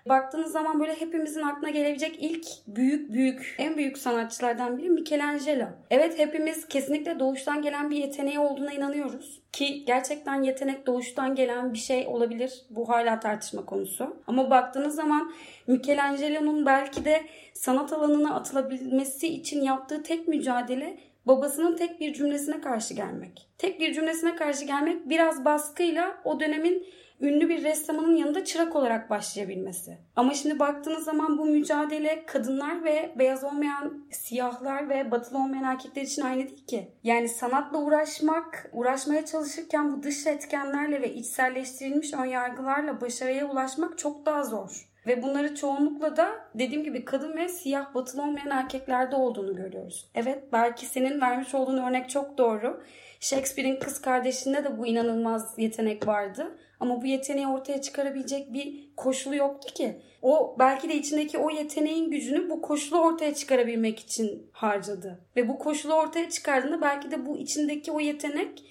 Baktığınız 0.09 0.53
zaman 0.53 0.81
böyle 0.81 1.01
hepimizin 1.01 1.43
aklına 1.43 1.71
gelebilecek 1.71 2.17
ilk 2.21 2.47
büyük 2.67 3.12
büyük 3.12 3.55
en 3.59 3.77
büyük 3.77 3.99
sanatçılardan 3.99 4.79
biri 4.79 4.91
Michelangelo. 4.91 5.67
Evet 5.91 6.19
hepimiz 6.19 6.69
kesinlikle 6.69 7.19
doğuştan 7.19 7.62
gelen 7.62 7.91
bir 7.91 7.97
yeteneği 7.97 8.38
olduğuna 8.38 8.73
inanıyoruz. 8.73 9.43
Ki 9.53 9.85
gerçekten 9.85 10.43
yetenek 10.43 10.87
doğuştan 10.87 11.35
gelen 11.35 11.73
bir 11.73 11.79
şey 11.79 12.07
olabilir. 12.07 12.62
Bu 12.71 12.88
hala 12.88 13.21
tartışma 13.21 13.65
konusu. 13.65 14.17
Ama 14.27 14.51
baktığınız 14.51 14.95
zaman 14.95 15.33
Michelangelo'nun 15.67 16.67
belki 16.67 17.05
de 17.05 17.23
sanat 17.55 17.93
alanına 17.93 18.35
atılabilmesi 18.35 19.29
için 19.29 19.62
yaptığı 19.62 20.03
tek 20.03 20.29
mücadele 20.29 20.99
babasının 21.27 21.77
tek 21.77 22.01
bir 22.01 22.12
cümlesine 22.12 22.61
karşı 22.61 22.95
gelmek. 22.95 23.49
Tek 23.59 23.81
bir 23.81 23.93
cümlesine 23.93 24.37
karşı 24.37 24.65
gelmek 24.65 25.09
biraz 25.09 25.45
baskıyla 25.45 26.15
o 26.25 26.41
dönemin 26.41 26.87
ünlü 27.22 27.48
bir 27.48 27.64
ressamının 27.64 28.16
yanında 28.16 28.44
çırak 28.44 28.76
olarak 28.76 29.11
başlayabilmesi. 29.11 29.98
Ama 30.16 30.35
şimdi 30.35 30.58
baktığınız 30.58 31.04
zaman 31.04 31.38
bu 31.38 31.44
mücadele 31.44 32.26
kadınlar 32.26 32.85
ve 32.85 33.12
beyaz 33.18 33.44
olmayan 33.44 34.06
siyahlar 34.11 34.88
ve 34.88 35.11
batılı 35.11 35.38
olmayan 35.38 35.64
erkekler 35.64 36.02
için 36.02 36.22
aynı 36.22 36.48
değil 36.48 36.66
ki. 36.66 36.92
Yani 37.04 37.28
sanatla 37.28 37.78
uğraşmak, 37.78 38.70
uğraşmaya 38.72 39.26
çalışırken 39.26 39.92
bu 39.92 40.02
dış 40.02 40.26
etkenlerle 40.26 41.02
ve 41.02 41.14
içselleştirilmiş 41.14 42.14
önyargılarla 42.14 43.00
başarıya 43.00 43.50
ulaşmak 43.50 43.98
çok 43.98 44.26
daha 44.26 44.44
zor. 44.44 44.92
Ve 45.06 45.22
bunları 45.22 45.54
çoğunlukla 45.54 46.16
da 46.16 46.30
dediğim 46.54 46.85
gibi 46.85 47.04
kadın 47.04 47.37
ve 47.37 47.48
siyah 47.48 47.94
batılı 47.94 48.22
olmayan 48.22 48.50
erkeklerde 48.50 49.16
olduğunu 49.16 49.56
görüyoruz. 49.56 50.11
Evet 50.14 50.44
belki 50.52 50.87
senin 50.87 51.20
vermiş 51.20 51.54
olduğun 51.54 51.78
örnek 51.78 52.11
çok 52.11 52.38
doğru. 52.38 52.82
Shakespeare'in 53.20 53.80
kız 53.80 54.00
kardeşinde 54.00 54.64
de 54.64 54.78
bu 54.78 54.87
inanılmaz 54.87 55.54
yetenek 55.58 56.06
vardı. 56.06 56.58
Ama 56.83 57.03
bu 57.03 57.07
yeteneği 57.07 57.47
ortaya 57.47 57.83
çıkarabilecek 57.83 58.53
bir 58.53 58.88
koşulu 58.97 59.37
yoktu 59.37 59.75
ki. 59.75 59.97
O 60.23 60.57
belki 60.59 60.88
de 60.88 60.95
içindeki 60.95 61.38
o 61.38 61.51
yeteneğin 61.51 62.11
gücünü 62.11 62.51
bu 62.51 62.62
koşulu 62.62 63.01
ortaya 63.01 63.35
çıkarabilmek 63.35 63.99
için 64.01 64.47
harcadı. 64.53 65.21
Ve 65.37 65.49
bu 65.49 65.59
koşulu 65.59 65.95
ortaya 65.95 66.31
çıkardığında 66.31 66.81
belki 66.81 67.11
de 67.11 67.27
bu 67.27 67.38
içindeki 67.38 67.92
o 67.92 68.01
yetenek 68.01 68.64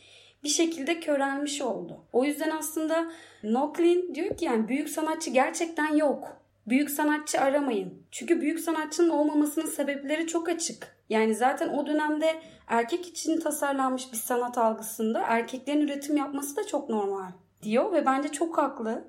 bir 0.43 0.49
şekilde 0.49 0.99
körelmiş 0.99 1.61
oldu. 1.61 2.05
O 2.13 2.23
yüzden 2.23 2.49
aslında 2.49 3.11
Nochlin 3.43 4.15
diyor 4.15 4.37
ki 4.37 4.45
yani 4.45 4.67
büyük 4.67 4.89
sanatçı 4.89 5.29
gerçekten 5.29 5.95
yok. 5.95 6.37
Büyük 6.67 6.89
sanatçı 6.89 7.41
aramayın. 7.41 7.93
Çünkü 8.11 8.41
büyük 8.41 8.59
sanatçının 8.59 9.09
olmamasının 9.09 9.65
sebepleri 9.65 10.27
çok 10.27 10.49
açık. 10.49 10.97
Yani 11.09 11.35
zaten 11.35 11.69
o 11.69 11.85
dönemde 11.85 12.35
erkek 12.67 13.07
için 13.07 13.39
tasarlanmış 13.39 14.11
bir 14.11 14.17
sanat 14.17 14.57
algısında 14.57 15.21
erkeklerin 15.27 15.81
üretim 15.81 16.17
yapması 16.17 16.55
da 16.55 16.67
çok 16.67 16.89
normal 16.89 17.31
diyor 17.63 17.91
ve 17.91 18.05
bence 18.05 18.29
çok 18.29 18.57
haklı. 18.57 19.07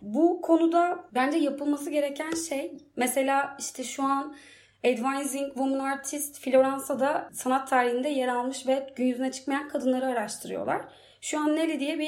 Bu 0.00 0.40
konuda 0.40 1.04
bence 1.14 1.38
yapılması 1.38 1.90
gereken 1.90 2.34
şey 2.48 2.78
mesela 2.96 3.56
işte 3.58 3.84
şu 3.84 4.02
an 4.02 4.36
Advancing 4.84 5.46
Woman 5.46 5.78
Artist 5.78 6.40
Floransa'da 6.40 7.30
sanat 7.32 7.68
tarihinde 7.68 8.08
yer 8.08 8.28
almış 8.28 8.66
ve 8.66 8.92
gün 8.96 9.06
yüzüne 9.06 9.32
çıkmayan 9.32 9.68
kadınları 9.68 10.06
araştırıyorlar. 10.06 10.84
Şu 11.20 11.40
an 11.40 11.56
Nelly 11.56 11.80
diye 11.80 11.98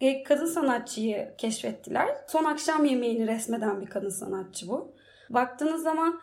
bir 0.00 0.24
kadın 0.24 0.46
sanatçıyı 0.46 1.34
keşfettiler. 1.38 2.08
Son 2.28 2.44
akşam 2.44 2.84
yemeğini 2.84 3.26
resmeden 3.26 3.80
bir 3.80 3.86
kadın 3.86 4.08
sanatçı 4.08 4.68
bu. 4.68 4.94
Baktığınız 5.30 5.82
zaman 5.82 6.20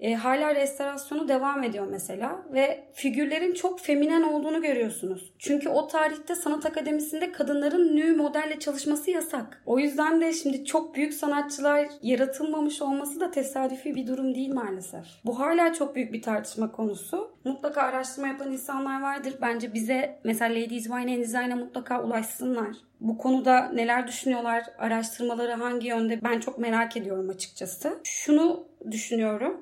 e, 0.00 0.14
hala 0.14 0.54
restorasyonu 0.54 1.28
devam 1.28 1.62
ediyor 1.62 1.86
mesela 1.90 2.42
ve 2.52 2.84
figürlerin 2.92 3.54
çok 3.54 3.80
feminen 3.80 4.22
olduğunu 4.22 4.62
görüyorsunuz. 4.62 5.32
Çünkü 5.38 5.68
o 5.68 5.86
tarihte 5.86 6.34
sanat 6.34 6.66
akademisinde 6.66 7.32
kadınların 7.32 7.96
nü 7.96 8.16
modelle 8.16 8.58
çalışması 8.58 9.10
yasak. 9.10 9.62
O 9.66 9.78
yüzden 9.78 10.20
de 10.20 10.32
şimdi 10.32 10.64
çok 10.64 10.94
büyük 10.94 11.14
sanatçılar 11.14 11.88
yaratılmamış 12.02 12.82
olması 12.82 13.20
da 13.20 13.30
tesadüfi 13.30 13.94
bir 13.94 14.06
durum 14.06 14.34
değil 14.34 14.54
maalesef. 14.54 15.04
Bu 15.24 15.38
hala 15.38 15.72
çok 15.72 15.94
büyük 15.94 16.12
bir 16.12 16.22
tartışma 16.22 16.72
konusu. 16.72 17.30
Mutlaka 17.44 17.82
araştırma 17.82 18.28
yapan 18.28 18.52
insanlar 18.52 19.02
vardır. 19.02 19.34
Bence 19.42 19.74
bize 19.74 20.20
mesela 20.24 20.54
Ladies 20.54 20.84
Wine 20.84 21.14
and 21.14 21.20
Design'a 21.20 21.56
mutlaka 21.56 22.02
ulaşsınlar. 22.02 22.76
Bu 23.00 23.18
konuda 23.18 23.68
neler 23.68 24.06
düşünüyorlar, 24.06 24.64
araştırmaları 24.78 25.52
hangi 25.52 25.88
yönde 25.88 26.20
ben 26.24 26.40
çok 26.40 26.58
merak 26.58 26.96
ediyorum 26.96 27.30
açıkçası. 27.30 27.98
Şunu 28.04 28.66
düşünüyorum. 28.90 29.60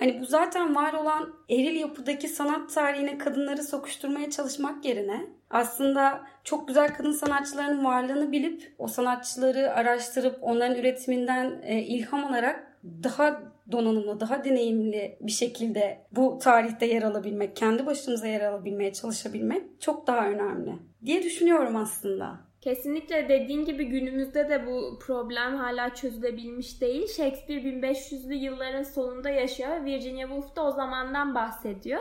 Hani 0.00 0.20
bu 0.20 0.24
zaten 0.24 0.74
var 0.74 0.92
olan 0.92 1.34
eril 1.48 1.76
yapıdaki 1.76 2.28
sanat 2.28 2.74
tarihine 2.74 3.18
kadınları 3.18 3.62
sokuşturmaya 3.62 4.30
çalışmak 4.30 4.84
yerine 4.84 5.26
aslında 5.50 6.20
çok 6.44 6.68
güzel 6.68 6.94
kadın 6.94 7.12
sanatçıların 7.12 7.84
varlığını 7.84 8.32
bilip 8.32 8.74
o 8.78 8.88
sanatçıları 8.88 9.72
araştırıp 9.72 10.38
onların 10.40 10.78
üretiminden 10.78 11.62
e, 11.62 11.82
ilham 11.82 12.24
alarak 12.24 12.78
daha 12.84 13.42
donanımlı, 13.72 14.20
daha 14.20 14.44
deneyimli 14.44 15.18
bir 15.20 15.32
şekilde 15.32 16.06
bu 16.12 16.38
tarihte 16.42 16.86
yer 16.86 17.02
alabilmek, 17.02 17.56
kendi 17.56 17.86
başımıza 17.86 18.26
yer 18.26 18.40
alabilmeye 18.40 18.92
çalışabilmek 18.92 19.80
çok 19.80 20.06
daha 20.06 20.26
önemli 20.26 20.72
diye 21.06 21.22
düşünüyorum 21.22 21.76
aslında. 21.76 22.49
Kesinlikle 22.60 23.28
dediğin 23.28 23.64
gibi 23.64 23.84
günümüzde 23.84 24.48
de 24.48 24.66
bu 24.66 24.98
problem 24.98 25.56
hala 25.56 25.94
çözülebilmiş 25.94 26.80
değil. 26.80 27.06
Shakespeare 27.06 27.60
1500'lü 27.60 28.34
yılların 28.34 28.82
sonunda 28.82 29.30
yaşıyor. 29.30 29.84
Virginia 29.84 30.28
Woolf 30.28 30.56
da 30.56 30.64
o 30.64 30.70
zamandan 30.70 31.34
bahsediyor. 31.34 32.00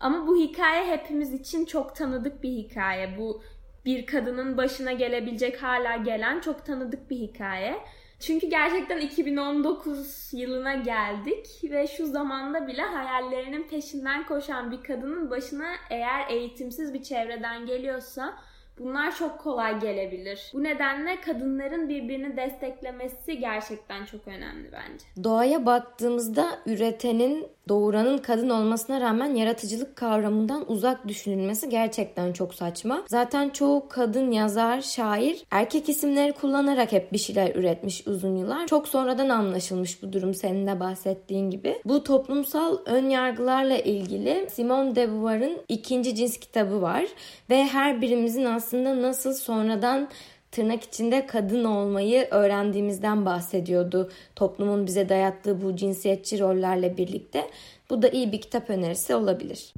Ama 0.00 0.26
bu 0.26 0.36
hikaye 0.36 0.86
hepimiz 0.86 1.34
için 1.34 1.64
çok 1.64 1.96
tanıdık 1.96 2.42
bir 2.42 2.50
hikaye. 2.50 3.18
Bu 3.18 3.42
bir 3.84 4.06
kadının 4.06 4.56
başına 4.56 4.92
gelebilecek 4.92 5.62
hala 5.62 5.96
gelen 5.96 6.40
çok 6.40 6.66
tanıdık 6.66 7.10
bir 7.10 7.16
hikaye. 7.16 7.78
Çünkü 8.20 8.46
gerçekten 8.46 8.98
2019 8.98 10.30
yılına 10.32 10.74
geldik 10.74 11.46
ve 11.62 11.86
şu 11.86 12.06
zamanda 12.06 12.66
bile 12.66 12.82
hayallerinin 12.82 13.68
peşinden 13.68 14.26
koşan 14.26 14.70
bir 14.70 14.82
kadının 14.82 15.30
başına 15.30 15.68
eğer 15.90 16.30
eğitimsiz 16.30 16.94
bir 16.94 17.02
çevreden 17.02 17.66
geliyorsa 17.66 18.38
Bunlar 18.78 19.16
çok 19.16 19.38
kolay 19.38 19.80
gelebilir. 19.80 20.50
Bu 20.54 20.62
nedenle 20.62 21.20
kadınların 21.20 21.88
birbirini 21.88 22.36
desteklemesi 22.36 23.38
gerçekten 23.38 24.04
çok 24.04 24.28
önemli 24.28 24.72
bence. 24.72 25.24
Doğaya 25.24 25.66
baktığımızda 25.66 26.58
üretenin, 26.66 27.46
doğuranın 27.68 28.18
kadın 28.18 28.50
olmasına 28.50 29.00
rağmen 29.00 29.34
yaratıcılık 29.34 29.96
kavramından 29.96 30.72
uzak 30.72 31.08
düşünülmesi 31.08 31.68
gerçekten 31.68 32.32
çok 32.32 32.54
saçma. 32.54 33.02
Zaten 33.06 33.48
çoğu 33.48 33.88
kadın 33.88 34.30
yazar, 34.30 34.80
şair 34.80 35.44
erkek 35.50 35.88
isimleri 35.88 36.32
kullanarak 36.32 36.92
hep 36.92 37.12
bir 37.12 37.18
şeyler 37.18 37.54
üretmiş 37.54 38.06
uzun 38.06 38.36
yıllar. 38.36 38.66
Çok 38.66 38.88
sonradan 38.88 39.28
anlaşılmış 39.28 40.02
bu 40.02 40.12
durum 40.12 40.34
senin 40.34 40.66
de 40.66 40.80
bahsettiğin 40.80 41.50
gibi. 41.50 41.80
Bu 41.84 42.04
toplumsal 42.04 42.78
ön 42.86 43.08
yargılarla 43.08 43.78
ilgili 43.78 44.46
Simone 44.50 44.96
de 44.96 45.08
Beauvoir'ın 45.12 45.58
ikinci 45.68 46.14
cins 46.14 46.36
kitabı 46.36 46.82
var 46.82 47.04
ve 47.50 47.64
her 47.64 48.00
birimizin 48.00 48.44
aslında 48.44 49.02
nasıl 49.02 49.32
sonradan 49.32 50.08
tırnak 50.50 50.82
içinde 50.82 51.26
kadın 51.26 51.64
olmayı 51.64 52.28
öğrendiğimizden 52.30 53.26
bahsediyordu. 53.26 54.10
Toplumun 54.36 54.86
bize 54.86 55.08
dayattığı 55.08 55.62
bu 55.62 55.76
cinsiyetçi 55.76 56.40
rollerle 56.40 56.96
birlikte. 56.96 57.50
Bu 57.90 58.02
da 58.02 58.08
iyi 58.08 58.32
bir 58.32 58.40
kitap 58.40 58.70
önerisi 58.70 59.14
olabilir. 59.14 59.72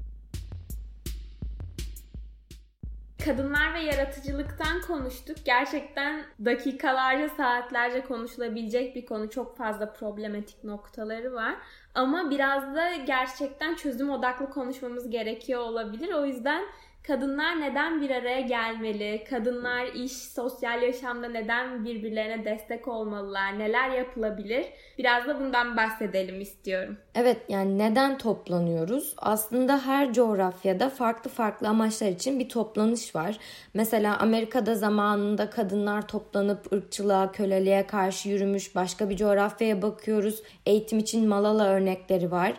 Kadınlar 3.24 3.74
ve 3.74 3.80
yaratıcılıktan 3.80 4.80
konuştuk. 4.80 5.37
Gerçekten 5.44 6.24
dakikalarca, 6.44 7.28
saatlerce 7.28 8.04
konuşulabilecek 8.04 8.96
bir 8.96 9.06
konu. 9.06 9.30
Çok 9.30 9.56
fazla 9.56 9.92
problematik 9.92 10.64
noktaları 10.64 11.35
var. 11.35 11.54
Ama 11.94 12.30
biraz 12.30 12.74
da 12.74 12.96
gerçekten 12.96 13.74
çözüm 13.74 14.11
odaklı 14.11 14.50
konuşmamız 14.50 15.11
gerekiyor 15.11 15.61
olabilir. 15.61 16.12
O 16.12 16.26
yüzden 16.26 16.62
kadınlar 17.02 17.60
neden 17.60 18.00
bir 18.00 18.10
araya 18.10 18.40
gelmeli? 18.40 19.24
Kadınlar 19.30 19.86
iş, 19.86 20.12
sosyal 20.12 20.82
yaşamda 20.82 21.28
neden 21.28 21.84
birbirlerine 21.84 22.44
destek 22.44 22.88
olmalılar? 22.88 23.58
Neler 23.58 23.90
yapılabilir? 23.90 24.66
Biraz 24.98 25.26
da 25.26 25.40
bundan 25.40 25.76
bahsedelim 25.76 26.40
istiyorum. 26.40 26.96
Evet 27.14 27.36
yani 27.48 27.78
neden 27.78 28.18
toplanıyoruz? 28.18 29.14
Aslında 29.16 29.86
her 29.86 30.12
coğrafyada 30.12 30.90
farklı 30.90 31.30
farklı 31.30 31.68
amaçlar 31.68 32.08
için 32.08 32.38
bir 32.38 32.48
toplanış 32.48 33.14
var. 33.14 33.38
Mesela 33.74 34.18
Amerika'da 34.18 34.74
zamanında 34.74 35.50
kadınlar 35.50 36.08
toplanıp 36.08 36.72
ırkçılığa, 36.72 37.32
köleliğe 37.32 37.86
karşı 37.86 38.28
yürümüş. 38.28 38.74
Başka 38.74 39.10
bir 39.10 39.16
coğrafyaya 39.16 39.82
bakıyoruz. 39.82 40.42
Eğitim 40.66 40.98
için 40.98 41.28
Malala 41.28 41.68
örnekleri 41.68 42.30
var. 42.30 42.52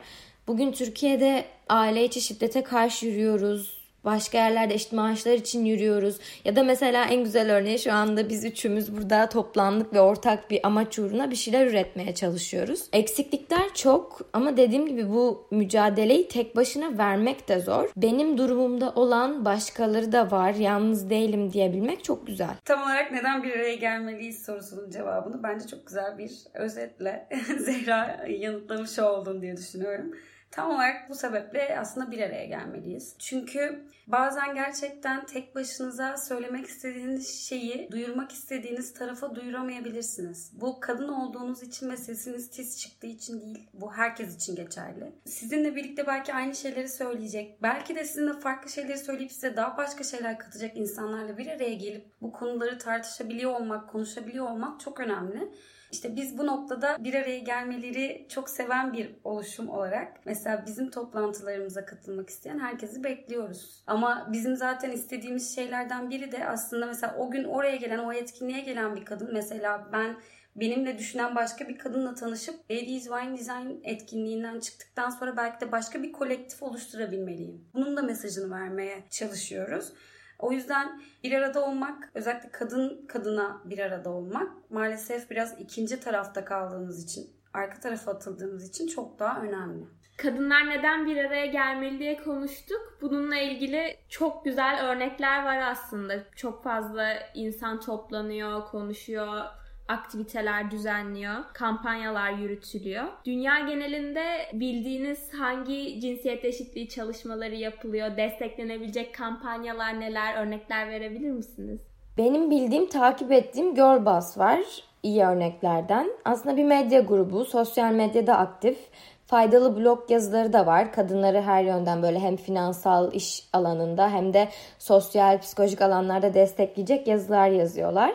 Bugün 0.48 0.72
Türkiye'de 0.72 1.46
aile 1.70 2.06
içi 2.06 2.22
şiddete 2.22 2.64
karşı 2.64 3.06
yürüyoruz 3.06 3.81
Başka 4.06 4.38
yerlerde 4.38 4.74
eşit 4.74 4.94
maaşlar 4.94 5.34
için 5.34 5.66
yürüyoruz. 5.66 6.20
Ya 6.46 6.56
da 6.56 6.64
mesela 6.64 7.06
en 7.06 7.24
güzel 7.24 7.56
örneği 7.56 7.80
şu 7.80 7.94
anda 7.94 8.30
biz 8.30 8.46
üçümüz 8.46 8.98
burada 8.98 9.30
toplandık 9.30 9.94
ve 9.94 10.02
ortak 10.02 10.52
bir 10.52 10.60
amaç 10.68 11.00
uğruna 11.00 11.32
bir 11.32 11.36
şeyler 11.36 11.68
üretmeye 11.68 12.16
çalışıyoruz. 12.16 12.84
Eksiklikler 12.94 13.74
çok 13.74 14.22
ama 14.34 14.58
dediğim 14.58 14.88
gibi 14.88 15.10
bu 15.10 15.48
mücadeleyi 15.52 16.28
tek 16.28 16.56
başına 16.56 16.98
vermek 16.98 17.48
de 17.48 17.60
zor. 17.60 17.90
Benim 17.98 18.38
durumumda 18.38 18.94
olan 18.96 19.46
başkaları 19.46 20.12
da 20.12 20.32
var. 20.32 20.54
Yalnız 20.54 21.10
değilim 21.10 21.54
diyebilmek 21.54 22.04
çok 22.04 22.28
güzel. 22.28 22.56
Tam 22.66 22.82
olarak 22.82 23.12
neden 23.12 23.44
bir 23.44 23.52
araya 23.52 23.76
gelmeliyiz 23.76 24.46
sorusunun 24.46 24.90
cevabını 24.90 25.44
bence 25.44 25.68
çok 25.68 25.88
güzel 25.88 26.18
bir 26.18 26.32
özetle 26.54 27.30
Zehra 27.60 28.26
yanıtlamış 28.30 29.00
oldun 29.00 29.42
diye 29.42 29.58
düşünüyorum. 29.58 30.12
Tam 30.52 30.72
olarak 30.72 31.10
bu 31.10 31.16
sebeple 31.16 31.80
aslında 31.80 32.12
bir 32.12 32.22
araya 32.22 32.46
gelmeliyiz. 32.46 33.16
Çünkü 33.20 33.86
bazen 34.08 34.56
gerçekten 34.56 35.26
tek 35.26 35.56
başınıza 35.56 36.18
söylemek 36.18 36.68
istediğiniz 36.68 37.48
şeyi 37.48 37.92
duyurmak 37.92 38.32
istediğiniz 38.32 38.94
tarafa 38.94 39.36
duyuramayabilirsiniz. 39.36 40.52
Bu 40.62 40.80
kadın 40.80 41.08
olduğunuz 41.08 41.64
için 41.64 41.90
ve 41.90 41.98
sesiniz 41.98 42.50
tiz 42.50 42.80
çıktığı 42.80 43.08
için 43.08 43.42
değil. 43.42 43.70
Bu 43.74 43.94
herkes 43.94 44.36
için 44.36 44.56
geçerli. 44.56 45.12
Sizinle 45.26 45.76
birlikte 45.76 46.08
belki 46.08 46.34
aynı 46.34 46.56
şeyleri 46.56 46.90
söyleyecek. 46.90 47.62
Belki 47.62 47.96
de 47.96 48.04
sizinle 48.04 48.34
farklı 48.34 48.70
şeyleri 48.70 48.98
söyleyip 48.98 49.32
size 49.32 49.56
daha 49.56 49.78
başka 49.78 50.04
şeyler 50.04 50.40
katacak 50.40 50.78
insanlarla 50.78 51.38
bir 51.38 51.48
araya 51.48 51.74
gelip 51.74 52.06
bu 52.22 52.32
konuları 52.32 52.78
tartışabiliyor 52.78 53.52
olmak, 53.52 53.90
konuşabiliyor 53.90 54.50
olmak 54.50 54.80
çok 54.80 55.00
önemli. 55.00 55.52
İşte 55.92 56.16
biz 56.16 56.38
bu 56.38 56.48
noktada 56.48 57.04
bir 57.04 57.14
araya 57.14 57.40
gelmeleri 57.40 58.26
çok 58.30 58.50
seven 58.50 58.94
bir 58.94 59.16
oluşum 59.24 59.70
olarak 59.70 60.26
mesela 60.26 60.64
bizim 60.68 60.90
toplantılarımıza 60.90 61.86
katılmak 61.86 62.30
isteyen 62.30 62.60
herkesi 62.60 63.04
bekliyoruz. 63.04 63.84
Ama 63.88 64.30
bizim 64.32 64.56
zaten 64.56 64.92
istediğimiz 64.92 65.56
şeylerden 65.56 66.10
biri 66.10 66.32
de 66.32 66.48
aslında 66.48 66.86
mesela 66.86 67.16
o 67.18 67.32
gün 67.32 67.44
oraya 67.44 67.76
gelen, 67.76 68.00
o 68.00 68.14
etkinliğe 68.14 68.62
gelen 68.62 68.96
bir 68.96 69.06
kadın 69.06 69.34
mesela 69.34 69.90
ben 69.94 70.18
benimle 70.56 70.98
düşünen 70.98 71.36
başka 71.36 71.68
bir 71.68 71.78
kadınla 71.78 72.16
tanışıp 72.16 72.56
Ladies 72.72 73.04
Wine 73.04 73.38
Design 73.38 73.80
etkinliğinden 73.84 74.60
çıktıktan 74.60 75.10
sonra 75.10 75.38
belki 75.38 75.66
de 75.66 75.72
başka 75.72 76.04
bir 76.04 76.12
kolektif 76.12 76.64
oluşturabilmeliyim. 76.64 77.66
Bunun 77.74 77.98
da 77.98 78.02
mesajını 78.02 78.52
vermeye 78.52 79.04
çalışıyoruz. 79.10 79.94
O 80.42 80.52
yüzden 80.52 81.02
bir 81.24 81.32
arada 81.34 81.66
olmak, 81.66 82.12
özellikle 82.14 82.52
kadın 82.52 83.06
kadına 83.08 83.62
bir 83.66 83.80
arada 83.80 84.10
olmak 84.10 84.72
maalesef 84.72 85.30
biraz 85.30 85.60
ikinci 85.60 86.00
tarafta 86.00 86.46
kaldığımız 86.46 87.04
için, 87.04 87.30
arka 87.54 87.80
tarafa 87.80 88.12
atıldığımız 88.12 88.70
için 88.70 88.88
çok 88.88 89.20
daha 89.20 89.42
önemli. 89.42 89.86
Kadınlar 90.18 90.70
neden 90.70 91.06
bir 91.06 91.18
araya 91.18 91.46
gelmeli 91.46 92.00
diye 92.00 92.18
konuştuk. 92.18 92.98
Bununla 93.02 93.38
ilgili 93.38 93.98
çok 94.10 94.46
güzel 94.46 94.86
örnekler 94.86 95.44
var 95.46 95.58
aslında. 95.58 96.14
Çok 96.36 96.64
fazla 96.64 97.14
insan 97.34 97.80
toplanıyor, 97.80 98.66
konuşuyor, 98.66 99.44
aktiviteler 99.92 100.72
düzenliyor, 100.72 101.36
kampanyalar 101.54 102.32
yürütülüyor. 102.32 103.04
Dünya 103.26 103.60
genelinde 103.60 104.24
bildiğiniz 104.54 105.34
hangi 105.34 106.00
cinsiyet 106.02 106.46
eşitliği 106.46 106.90
çalışmaları 106.90 107.56
yapılıyor, 107.56 108.18
desteklenebilecek 108.18 109.16
kampanyalar 109.16 110.00
neler, 110.00 110.46
örnekler 110.46 110.90
verebilir 110.90 111.32
misiniz? 111.32 111.82
Benim 112.18 112.52
bildiğim, 112.52 112.90
takip 112.90 113.32
ettiğim 113.32 113.76
Girlboss 113.76 114.38
var 114.38 114.60
iyi 115.04 115.24
örneklerden. 115.24 116.12
Aslında 116.26 116.58
bir 116.58 116.64
medya 116.64 117.00
grubu, 117.00 117.46
sosyal 117.46 117.92
medyada 117.92 118.38
aktif. 118.38 118.78
Faydalı 119.26 119.78
blog 119.78 120.12
yazıları 120.12 120.54
da 120.54 120.66
var. 120.66 120.94
Kadınları 120.94 121.42
her 121.42 121.64
yönden 121.64 122.04
böyle 122.04 122.20
hem 122.20 122.36
finansal 122.36 123.14
iş 123.14 123.44
alanında 123.54 124.10
hem 124.10 124.34
de 124.34 124.50
sosyal, 124.80 125.40
psikolojik 125.40 125.82
alanlarda 125.82 126.34
destekleyecek 126.34 127.08
yazılar 127.08 127.50
yazıyorlar. 127.50 128.14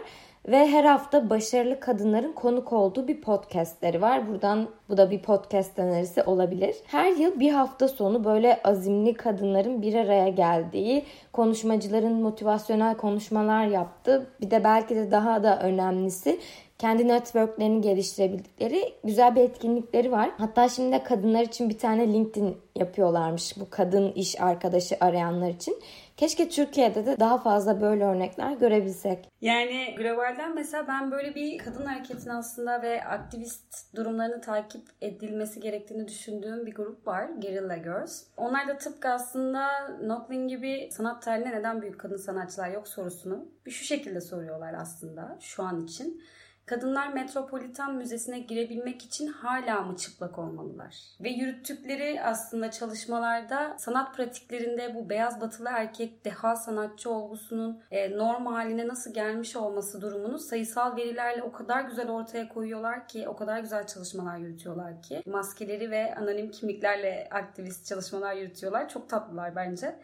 Ve 0.49 0.67
her 0.67 0.85
hafta 0.85 1.31
başarılı 1.31 1.81
kadınların 1.81 2.33
konuk 2.33 2.73
olduğu 2.73 3.09
bir 3.09 3.21
podcastleri 3.21 4.03
var. 4.03 4.29
Buradan 4.29 4.69
bu 4.89 4.97
da 4.97 5.11
bir 5.11 5.23
podcast 5.23 5.79
önerisi 5.79 6.23
olabilir. 6.23 6.77
Her 6.87 7.13
yıl 7.13 7.41
bir 7.41 7.51
hafta 7.51 7.89
sonu 7.89 8.25
böyle 8.25 8.61
azimli 8.65 9.15
kadınların 9.15 9.83
bir 9.83 9.95
araya 9.95 10.29
geldiği, 10.29 11.05
konuşmacıların 11.33 12.13
motivasyonel 12.13 12.97
konuşmalar 12.97 13.67
yaptığı, 13.67 14.27
bir 14.41 14.51
de 14.51 14.65
belki 14.65 14.97
de 14.97 15.11
daha 15.11 15.43
da 15.43 15.61
önemlisi 15.61 16.41
kendi 16.79 17.09
networklerini 17.09 17.81
geliştirebildikleri 17.81 18.93
güzel 19.05 19.37
bir 19.37 19.41
etkinlikleri 19.41 20.13
var. 20.13 20.31
Hatta 20.39 20.69
şimdi 20.69 20.93
de 20.93 21.03
kadınlar 21.03 21.43
için 21.43 21.69
bir 21.69 21.79
tane 21.79 22.13
LinkedIn 22.13 22.57
yapıyorlarmış 22.77 23.61
bu 23.61 23.71
kadın 23.71 24.13
iş 24.13 24.41
arkadaşı 24.41 24.97
arayanlar 25.01 25.51
için. 25.51 25.77
Keşke 26.17 26.49
Türkiye'de 26.49 27.07
de 27.07 27.21
daha 27.21 27.39
fazla 27.39 27.81
böyle 27.81 28.05
örnekler 28.05 28.53
görebilsek. 28.53 29.29
Yani 29.41 29.95
globalden 29.99 30.55
mesela 30.55 30.89
ben 30.89 31.11
böyle 31.11 31.35
bir 31.35 31.59
kadın 31.59 31.87
hareketini 31.87 32.33
aslında 32.33 32.83
ve 32.83 33.05
aktivist 33.05 33.97
durumlarını 33.97 34.41
takip 34.41 34.83
edilmesi 35.01 35.61
gerektiğini 35.61 36.09
düşündüğüm 36.09 36.67
bir 36.67 36.75
grup 36.75 37.07
var. 37.07 37.29
Guerrilla 37.43 37.77
Girls. 37.77 38.23
Onlar 38.37 38.69
da 38.69 38.79
tıpkı 38.79 39.09
aslında 39.09 39.89
Nochlin 40.03 40.49
gibi 40.49 40.89
sanat 40.93 41.23
tarihinde 41.23 41.51
neden 41.51 41.83
büyük 41.83 42.01
kadın 42.01 42.17
sanatçılar 42.17 42.71
yok 42.71 42.89
sorusunu 42.89 43.49
bir 43.67 43.71
şu 43.71 43.85
şekilde 43.85 44.21
soruyorlar 44.21 44.75
aslında 44.75 45.37
şu 45.41 45.63
an 45.63 45.85
için. 45.85 46.23
Kadınlar 46.67 47.13
Metropolitan 47.13 47.95
Müzesi'ne 47.95 48.39
girebilmek 48.39 49.03
için 49.03 49.27
hala 49.27 49.83
mı 49.83 49.97
çıplak 49.97 50.39
olmalılar? 50.39 50.97
Ve 51.21 51.31
yürüttükleri 51.31 52.23
aslında 52.23 52.71
çalışmalarda 52.71 53.77
sanat 53.79 54.17
pratiklerinde 54.17 54.95
bu 54.95 55.09
beyaz 55.09 55.41
batılı 55.41 55.69
erkek 55.73 56.25
deha 56.25 56.57
sanatçı 56.57 57.11
olgusunun 57.11 57.83
e, 57.91 58.19
norm 58.19 58.47
haline 58.47 58.89
nasıl 58.89 59.15
gelmiş 59.15 59.57
olması 59.57 60.01
durumunu 60.01 60.39
sayısal 60.39 60.97
verilerle 60.97 61.43
o 61.43 61.53
kadar 61.53 61.81
güzel 61.81 62.11
ortaya 62.11 62.49
koyuyorlar 62.49 63.09
ki, 63.09 63.29
o 63.29 63.37
kadar 63.37 63.61
güzel 63.61 63.87
çalışmalar 63.87 64.37
yürütüyorlar 64.37 65.03
ki. 65.03 65.23
Maskeleri 65.27 65.91
ve 65.91 66.15
anonim 66.15 66.51
kimliklerle 66.51 67.29
aktivist 67.31 67.87
çalışmalar 67.87 68.35
yürütüyorlar. 68.35 68.89
Çok 68.89 69.09
tatlılar 69.09 69.57
bence. 69.57 69.97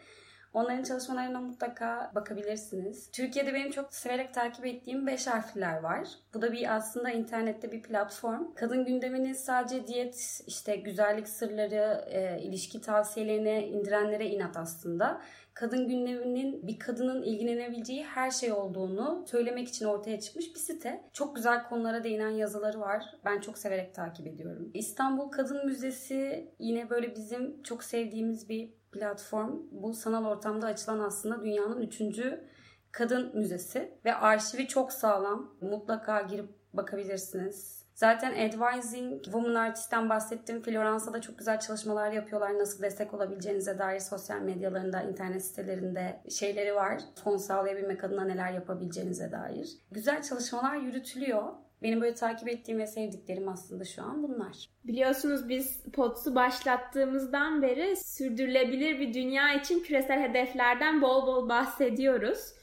Onların 0.53 0.83
çalışmalarına 0.83 1.41
mutlaka 1.41 2.11
bakabilirsiniz. 2.15 3.11
Türkiye'de 3.11 3.53
benim 3.53 3.71
çok 3.71 3.93
severek 3.93 4.33
takip 4.33 4.65
ettiğim 4.65 5.07
5 5.07 5.27
harfler 5.27 5.79
var. 5.79 6.07
Bu 6.33 6.41
da 6.41 6.51
bir 6.51 6.75
aslında 6.75 7.09
internette 7.09 7.71
bir 7.71 7.81
platform. 7.81 8.53
Kadın 8.55 8.85
gündemini 8.85 9.35
sadece 9.35 9.87
diyet, 9.87 10.41
işte 10.47 10.75
güzellik 10.75 11.27
sırları, 11.27 12.05
e, 12.09 12.41
ilişki 12.41 12.81
tavsiyelerine 12.81 13.67
indirenlere 13.67 14.27
inat 14.27 14.57
aslında 14.57 15.21
kadın 15.53 15.87
gündeminin 15.87 16.67
bir 16.67 16.79
kadının 16.79 17.23
ilgilenebileceği 17.23 18.03
her 18.03 18.31
şey 18.31 18.51
olduğunu 18.51 19.25
söylemek 19.27 19.67
için 19.67 19.85
ortaya 19.85 20.19
çıkmış 20.19 20.55
bir 20.55 20.59
site. 20.59 21.03
Çok 21.13 21.35
güzel 21.35 21.63
konulara 21.63 22.03
değinen 22.03 22.29
yazıları 22.29 22.79
var. 22.79 23.05
Ben 23.25 23.39
çok 23.39 23.57
severek 23.57 23.95
takip 23.95 24.27
ediyorum. 24.27 24.71
İstanbul 24.73 25.29
Kadın 25.31 25.65
Müzesi 25.65 26.51
yine 26.59 26.89
böyle 26.89 27.15
bizim 27.15 27.63
çok 27.63 27.83
sevdiğimiz 27.83 28.49
bir 28.49 28.82
platform. 28.93 29.59
Bu 29.71 29.93
sanal 29.93 30.25
ortamda 30.25 30.67
açılan 30.67 30.99
aslında 30.99 31.43
dünyanın 31.43 31.81
üçüncü 31.81 32.43
kadın 32.91 33.37
müzesi 33.37 33.97
ve 34.05 34.15
arşivi 34.15 34.67
çok 34.67 34.93
sağlam. 34.93 35.55
Mutlaka 35.61 36.21
girip 36.21 36.49
bakabilirsiniz. 36.73 37.83
Zaten 37.95 38.49
Advising 38.49 39.23
Woman 39.23 39.55
Artist'ten 39.55 40.09
bahsettim. 40.09 40.61
Floransa'da 40.61 41.21
çok 41.21 41.37
güzel 41.37 41.59
çalışmalar 41.59 42.11
yapıyorlar. 42.11 42.59
Nasıl 42.59 42.83
destek 42.83 43.13
olabileceğinize 43.13 43.79
dair 43.79 43.99
sosyal 43.99 44.39
medyalarında, 44.41 45.01
internet 45.01 45.45
sitelerinde 45.45 46.21
şeyleri 46.29 46.75
var. 46.75 47.01
Fon 47.23 47.37
sağlayabilmek 47.37 48.03
adına 48.03 48.25
neler 48.25 48.51
yapabileceğinize 48.51 49.31
dair. 49.31 49.69
Güzel 49.91 50.21
çalışmalar 50.21 50.75
yürütülüyor. 50.75 51.43
Benim 51.83 52.01
böyle 52.01 52.13
takip 52.13 52.49
ettiğim 52.49 52.79
ve 52.79 52.87
sevdiklerim 52.87 53.49
aslında 53.49 53.85
şu 53.85 54.03
an 54.03 54.23
bunlar. 54.23 54.69
Biliyorsunuz 54.83 55.49
biz 55.49 55.83
POTS'u 55.93 56.35
başlattığımızdan 56.35 57.61
beri 57.61 57.95
sürdürülebilir 57.95 58.99
bir 58.99 59.13
dünya 59.13 59.53
için 59.53 59.79
küresel 59.79 60.29
hedeflerden 60.29 61.01
bol 61.01 61.27
bol 61.27 61.49
bahsediyoruz. 61.49 62.53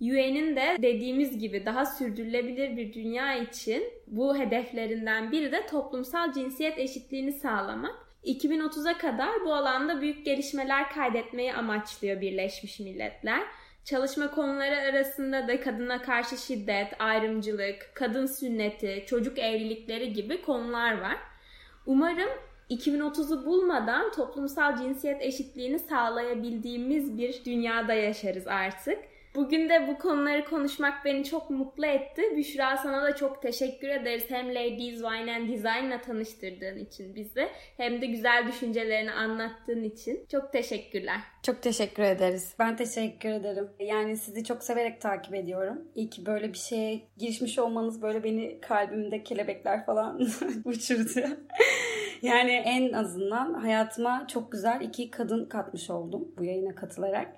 UN'in 0.00 0.56
de 0.56 0.76
dediğimiz 0.82 1.38
gibi 1.38 1.66
daha 1.66 1.86
sürdürülebilir 1.86 2.76
bir 2.76 2.92
dünya 2.92 3.34
için 3.34 3.82
bu 4.06 4.38
hedeflerinden 4.38 5.32
biri 5.32 5.52
de 5.52 5.66
toplumsal 5.66 6.32
cinsiyet 6.32 6.78
eşitliğini 6.78 7.32
sağlamak. 7.32 8.08
2030'a 8.24 8.98
kadar 8.98 9.44
bu 9.44 9.54
alanda 9.54 10.00
büyük 10.00 10.24
gelişmeler 10.24 10.90
kaydetmeyi 10.90 11.54
amaçlıyor 11.54 12.20
Birleşmiş 12.20 12.80
Milletler. 12.80 13.42
Çalışma 13.88 14.30
konuları 14.30 14.76
arasında 14.76 15.48
da 15.48 15.60
kadına 15.60 16.02
karşı 16.02 16.36
şiddet, 16.36 16.88
ayrımcılık, 16.98 17.90
kadın 17.94 18.26
sünneti, 18.26 19.04
çocuk 19.06 19.38
evlilikleri 19.38 20.12
gibi 20.12 20.42
konular 20.42 21.00
var. 21.00 21.16
Umarım 21.86 22.28
2030'u 22.70 23.46
bulmadan 23.46 24.12
toplumsal 24.12 24.76
cinsiyet 24.76 25.22
eşitliğini 25.22 25.78
sağlayabildiğimiz 25.78 27.18
bir 27.18 27.44
dünyada 27.44 27.94
yaşarız 27.94 28.46
artık. 28.46 28.98
Bugün 29.34 29.68
de 29.68 29.88
bu 29.88 29.98
konuları 29.98 30.44
konuşmak 30.44 31.04
beni 31.04 31.24
çok 31.24 31.50
mutlu 31.50 31.86
etti. 31.86 32.22
Büşra 32.36 32.76
sana 32.76 33.02
da 33.02 33.16
çok 33.16 33.42
teşekkür 33.42 33.88
ederiz. 33.88 34.24
Hem 34.28 34.48
Ladies 34.54 34.94
Wine 34.94 35.36
and 35.36 35.48
Design'la 35.48 36.00
tanıştırdığın 36.00 36.78
için 36.78 37.14
bizi 37.14 37.48
hem 37.76 38.02
de 38.02 38.06
güzel 38.06 38.44
düşüncelerini 38.48 39.12
anlattığın 39.12 39.82
için. 39.82 40.26
Çok 40.32 40.52
teşekkürler. 40.52 41.20
Çok 41.42 41.62
teşekkür 41.62 42.02
ederiz. 42.02 42.54
Ben 42.58 42.76
teşekkür 42.76 43.28
ederim. 43.28 43.68
Yani 43.80 44.16
sizi 44.16 44.44
çok 44.44 44.62
severek 44.62 45.00
takip 45.00 45.34
ediyorum. 45.34 45.78
İyi 45.94 46.10
ki 46.10 46.26
böyle 46.26 46.52
bir 46.52 46.58
şeye 46.58 47.00
girişmiş 47.16 47.58
olmanız 47.58 48.02
böyle 48.02 48.24
beni 48.24 48.60
kalbimde 48.60 49.22
kelebekler 49.22 49.86
falan 49.86 50.20
uçurdu. 50.64 51.20
yani 52.22 52.52
en 52.52 52.92
azından 52.92 53.54
hayatıma 53.54 54.26
çok 54.28 54.52
güzel 54.52 54.80
iki 54.80 55.10
kadın 55.10 55.44
katmış 55.44 55.90
oldum 55.90 56.28
bu 56.38 56.44
yayına 56.44 56.74
katılarak. 56.74 57.28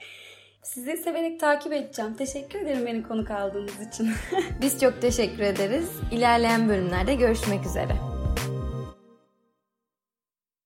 Sizi 0.62 0.96
severek 0.96 1.40
takip 1.40 1.72
edeceğim. 1.72 2.14
Teşekkür 2.14 2.58
ederim 2.60 2.86
beni 2.86 3.02
konuk 3.02 3.30
aldığınız 3.30 3.80
için. 3.88 4.10
Biz 4.62 4.80
çok 4.80 5.00
teşekkür 5.00 5.42
ederiz. 5.42 5.88
İlerleyen 6.12 6.68
bölümlerde 6.68 7.14
görüşmek 7.14 7.66
üzere. 7.66 8.19